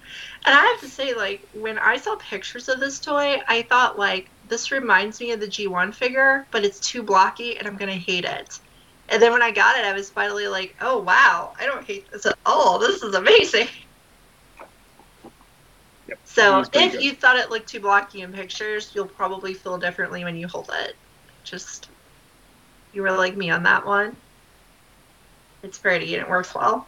And 0.46 0.56
I 0.56 0.66
have 0.66 0.80
to 0.82 0.88
say, 0.88 1.14
like 1.14 1.48
when 1.54 1.78
I 1.78 1.98
saw 1.98 2.16
pictures 2.16 2.70
of 2.70 2.80
this 2.80 3.00
toy, 3.00 3.42
I 3.48 3.62
thought 3.64 3.98
like 3.98 4.30
this 4.48 4.72
reminds 4.72 5.20
me 5.20 5.32
of 5.32 5.40
the 5.40 5.48
G1 5.48 5.94
figure, 5.94 6.46
but 6.52 6.66
it's 6.66 6.80
too 6.80 7.04
blocky, 7.04 7.58
and 7.58 7.68
I'm 7.68 7.78
gonna 7.78 7.94
hate 7.94 8.26
it. 8.26 8.60
And 9.10 9.22
then 9.22 9.32
when 9.32 9.42
I 9.42 9.52
got 9.52 9.78
it, 9.78 9.86
I 9.86 9.94
was 9.94 10.10
finally 10.10 10.48
like, 10.48 10.76
oh 10.82 11.00
wow, 11.00 11.54
I 11.60 11.66
don't 11.66 11.86
hate 11.86 12.10
this 12.12 12.26
at 12.26 12.38
all. 12.46 12.80
This 12.80 13.02
is 13.02 13.16
amazing. 13.16 13.68
Yep. 16.10 16.20
So 16.26 16.56
It 16.56 16.60
was 16.60 16.70
pretty 16.70 16.86
if 16.88 16.92
good. 16.94 17.04
you 17.04 17.12
thought 17.14 17.38
it 17.38 17.50
looked 17.52 17.70
too 17.70 17.80
blocky 17.80 18.22
in 18.22 18.34
pictures, 18.34 18.92
you'll 18.96 19.06
probably 19.08 19.54
feel 19.54 19.78
differently 19.78 20.24
when 20.24 20.36
you 20.36 20.48
hold 20.48 20.72
it. 20.74 20.96
Just 21.44 21.90
you 22.94 23.02
were 23.04 23.12
like 23.12 23.38
me 23.38 23.50
on 23.52 23.64
that 23.64 23.86
one. 23.86 24.16
It's 25.62 25.78
pretty 25.78 26.16
and 26.16 26.24
it 26.24 26.30
works 26.30 26.56
well. 26.56 26.88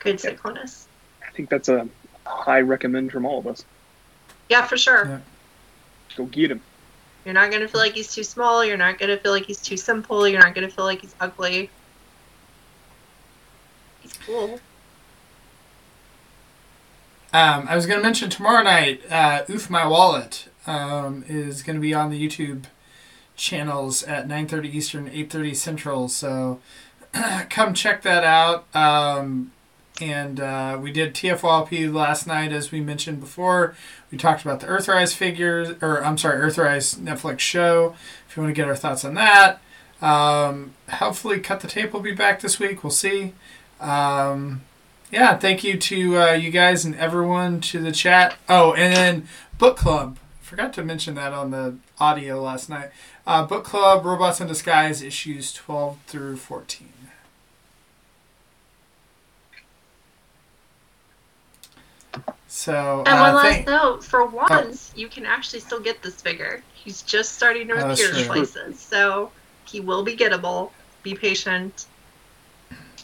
Good 0.00 0.22
Yep. 0.24 0.38
Cyclonus. 0.38 0.84
I 1.26 1.30
think 1.32 1.50
that's 1.50 1.68
a 1.68 1.86
high 2.26 2.60
recommend 2.62 3.12
from 3.12 3.24
all 3.26 3.38
of 3.38 3.46
us. 3.46 3.64
Yeah, 4.48 4.66
for 4.66 4.76
sure. 4.76 5.06
Yeah. 5.06 5.18
Go 6.16 6.24
get 6.26 6.50
him. 6.50 6.60
You're 7.24 7.34
not 7.34 7.50
gonna 7.52 7.68
feel 7.68 7.80
like 7.80 7.92
he's 7.94 8.12
too 8.12 8.24
small. 8.24 8.64
You're 8.64 8.78
not 8.78 8.98
gonna 8.98 9.18
feel 9.18 9.30
like 9.32 9.44
he's 9.44 9.60
too 9.60 9.76
simple. 9.76 10.26
You're 10.26 10.40
not 10.40 10.54
gonna 10.54 10.70
feel 10.70 10.86
like 10.86 11.02
he's 11.02 11.14
ugly. 11.20 11.70
He's 14.00 14.14
cool. 14.26 14.58
Um, 17.32 17.66
I 17.68 17.76
was 17.76 17.86
going 17.86 17.98
to 17.98 18.02
mention 18.02 18.28
tomorrow 18.28 18.62
night, 18.62 19.02
uh, 19.10 19.44
Oof 19.48 19.70
My 19.70 19.86
Wallet 19.86 20.48
um, 20.66 21.24
is 21.28 21.62
going 21.62 21.76
to 21.76 21.80
be 21.80 21.94
on 21.94 22.10
the 22.10 22.28
YouTube 22.28 22.64
channels 23.36 24.02
at 24.02 24.26
9.30 24.26 24.74
Eastern, 24.74 25.10
8.30 25.10 25.56
Central. 25.56 26.08
So 26.08 26.60
come 27.50 27.72
check 27.72 28.02
that 28.02 28.24
out. 28.24 28.74
Um, 28.74 29.52
and 30.00 30.40
uh, 30.40 30.78
we 30.80 30.90
did 30.90 31.14
TFYLP 31.14 31.92
last 31.92 32.26
night, 32.26 32.52
as 32.52 32.72
we 32.72 32.80
mentioned 32.80 33.20
before. 33.20 33.76
We 34.10 34.18
talked 34.18 34.42
about 34.42 34.60
the 34.60 34.66
Earthrise 34.66 35.14
figures, 35.14 35.76
or 35.80 36.02
I'm 36.04 36.18
sorry, 36.18 36.40
Earthrise 36.40 36.96
Netflix 36.96 37.40
show. 37.40 37.94
If 38.28 38.36
you 38.36 38.42
want 38.42 38.54
to 38.54 38.60
get 38.60 38.66
our 38.66 38.76
thoughts 38.76 39.04
on 39.04 39.14
that. 39.14 39.60
Um, 40.00 40.72
hopefully, 40.88 41.38
Cut 41.38 41.60
the 41.60 41.68
Tape 41.68 41.92
will 41.92 42.00
be 42.00 42.14
back 42.14 42.40
this 42.40 42.58
week. 42.58 42.82
We'll 42.82 42.90
see. 42.90 43.34
Um, 43.78 44.62
yeah, 45.10 45.36
thank 45.36 45.64
you 45.64 45.76
to 45.78 46.18
uh, 46.20 46.32
you 46.32 46.50
guys 46.50 46.84
and 46.84 46.94
everyone 46.96 47.60
to 47.62 47.80
the 47.80 47.92
chat. 47.92 48.36
Oh, 48.48 48.72
and 48.74 48.94
then 48.94 49.28
book 49.58 49.76
club. 49.76 50.18
Forgot 50.40 50.72
to 50.74 50.82
mention 50.84 51.14
that 51.14 51.32
on 51.32 51.50
the 51.50 51.76
audio 51.98 52.42
last 52.42 52.68
night. 52.68 52.90
Uh, 53.26 53.44
book 53.46 53.64
club, 53.64 54.04
Robots 54.04 54.40
in 54.40 54.48
Disguise, 54.48 55.02
issues 55.02 55.52
twelve 55.52 55.98
through 56.06 56.36
fourteen. 56.36 56.88
So, 62.48 63.04
And 63.06 63.18
uh, 63.18 63.20
one 63.22 63.34
last 63.34 63.46
thank- 63.54 63.66
note: 63.68 64.04
for 64.04 64.26
once, 64.26 64.92
you 64.96 65.08
can 65.08 65.24
actually 65.24 65.60
still 65.60 65.80
get 65.80 66.02
this 66.02 66.20
figure. 66.20 66.62
He's 66.74 67.02
just 67.02 67.32
starting 67.32 67.68
to 67.68 67.74
Oh, 67.74 67.92
appear 67.92 68.08
in 68.16 68.26
places, 68.26 68.80
so 68.80 69.30
he 69.66 69.80
will 69.80 70.02
be 70.02 70.16
gettable. 70.16 70.70
Be 71.02 71.14
patient. 71.14 71.86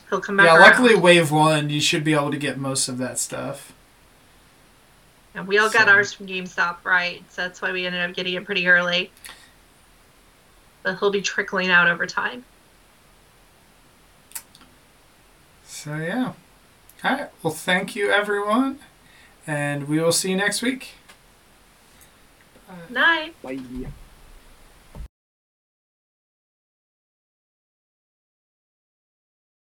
He'll 0.09 0.21
come 0.21 0.37
back 0.37 0.47
yeah, 0.47 0.57
around. 0.57 0.63
luckily, 0.63 0.95
wave 0.95 1.31
one, 1.31 1.69
you 1.71 1.81
should 1.81 2.05
be 2.05 2.15
able 2.15 2.31
to 2.31 2.37
get 2.37 2.59
most 2.59 2.89
of 2.89 2.99
that 2.99 3.19
stuff. 3.19 3.73
And 5.35 5.47
we 5.47 5.59
all 5.59 5.69
got 5.69 5.89
ours 5.89 6.13
from 6.13 6.27
GameStop, 6.27 6.77
right? 6.85 7.23
So 7.31 7.43
that's 7.43 7.61
why 7.61 7.73
we 7.73 7.85
ended 7.85 8.01
up 8.09 8.15
getting 8.15 8.35
it 8.35 8.45
pretty 8.45 8.67
early. 8.69 9.11
But 10.83 10.99
he'll 10.99 11.11
be 11.11 11.21
trickling 11.21 11.69
out 11.69 11.89
over 11.89 12.07
time. 12.07 12.45
So, 15.67 15.97
yeah. 15.97 16.33
All 17.05 17.17
right. 17.17 17.29
Well, 17.43 17.53
thank 17.53 17.95
you, 17.95 18.11
everyone. 18.11 18.79
And 19.47 19.89
we 19.89 20.01
will 20.01 20.13
see 20.13 20.31
you 20.31 20.37
next 20.37 20.63
week. 20.63 20.95
Night. 22.89 23.35
Bye. 23.43 23.61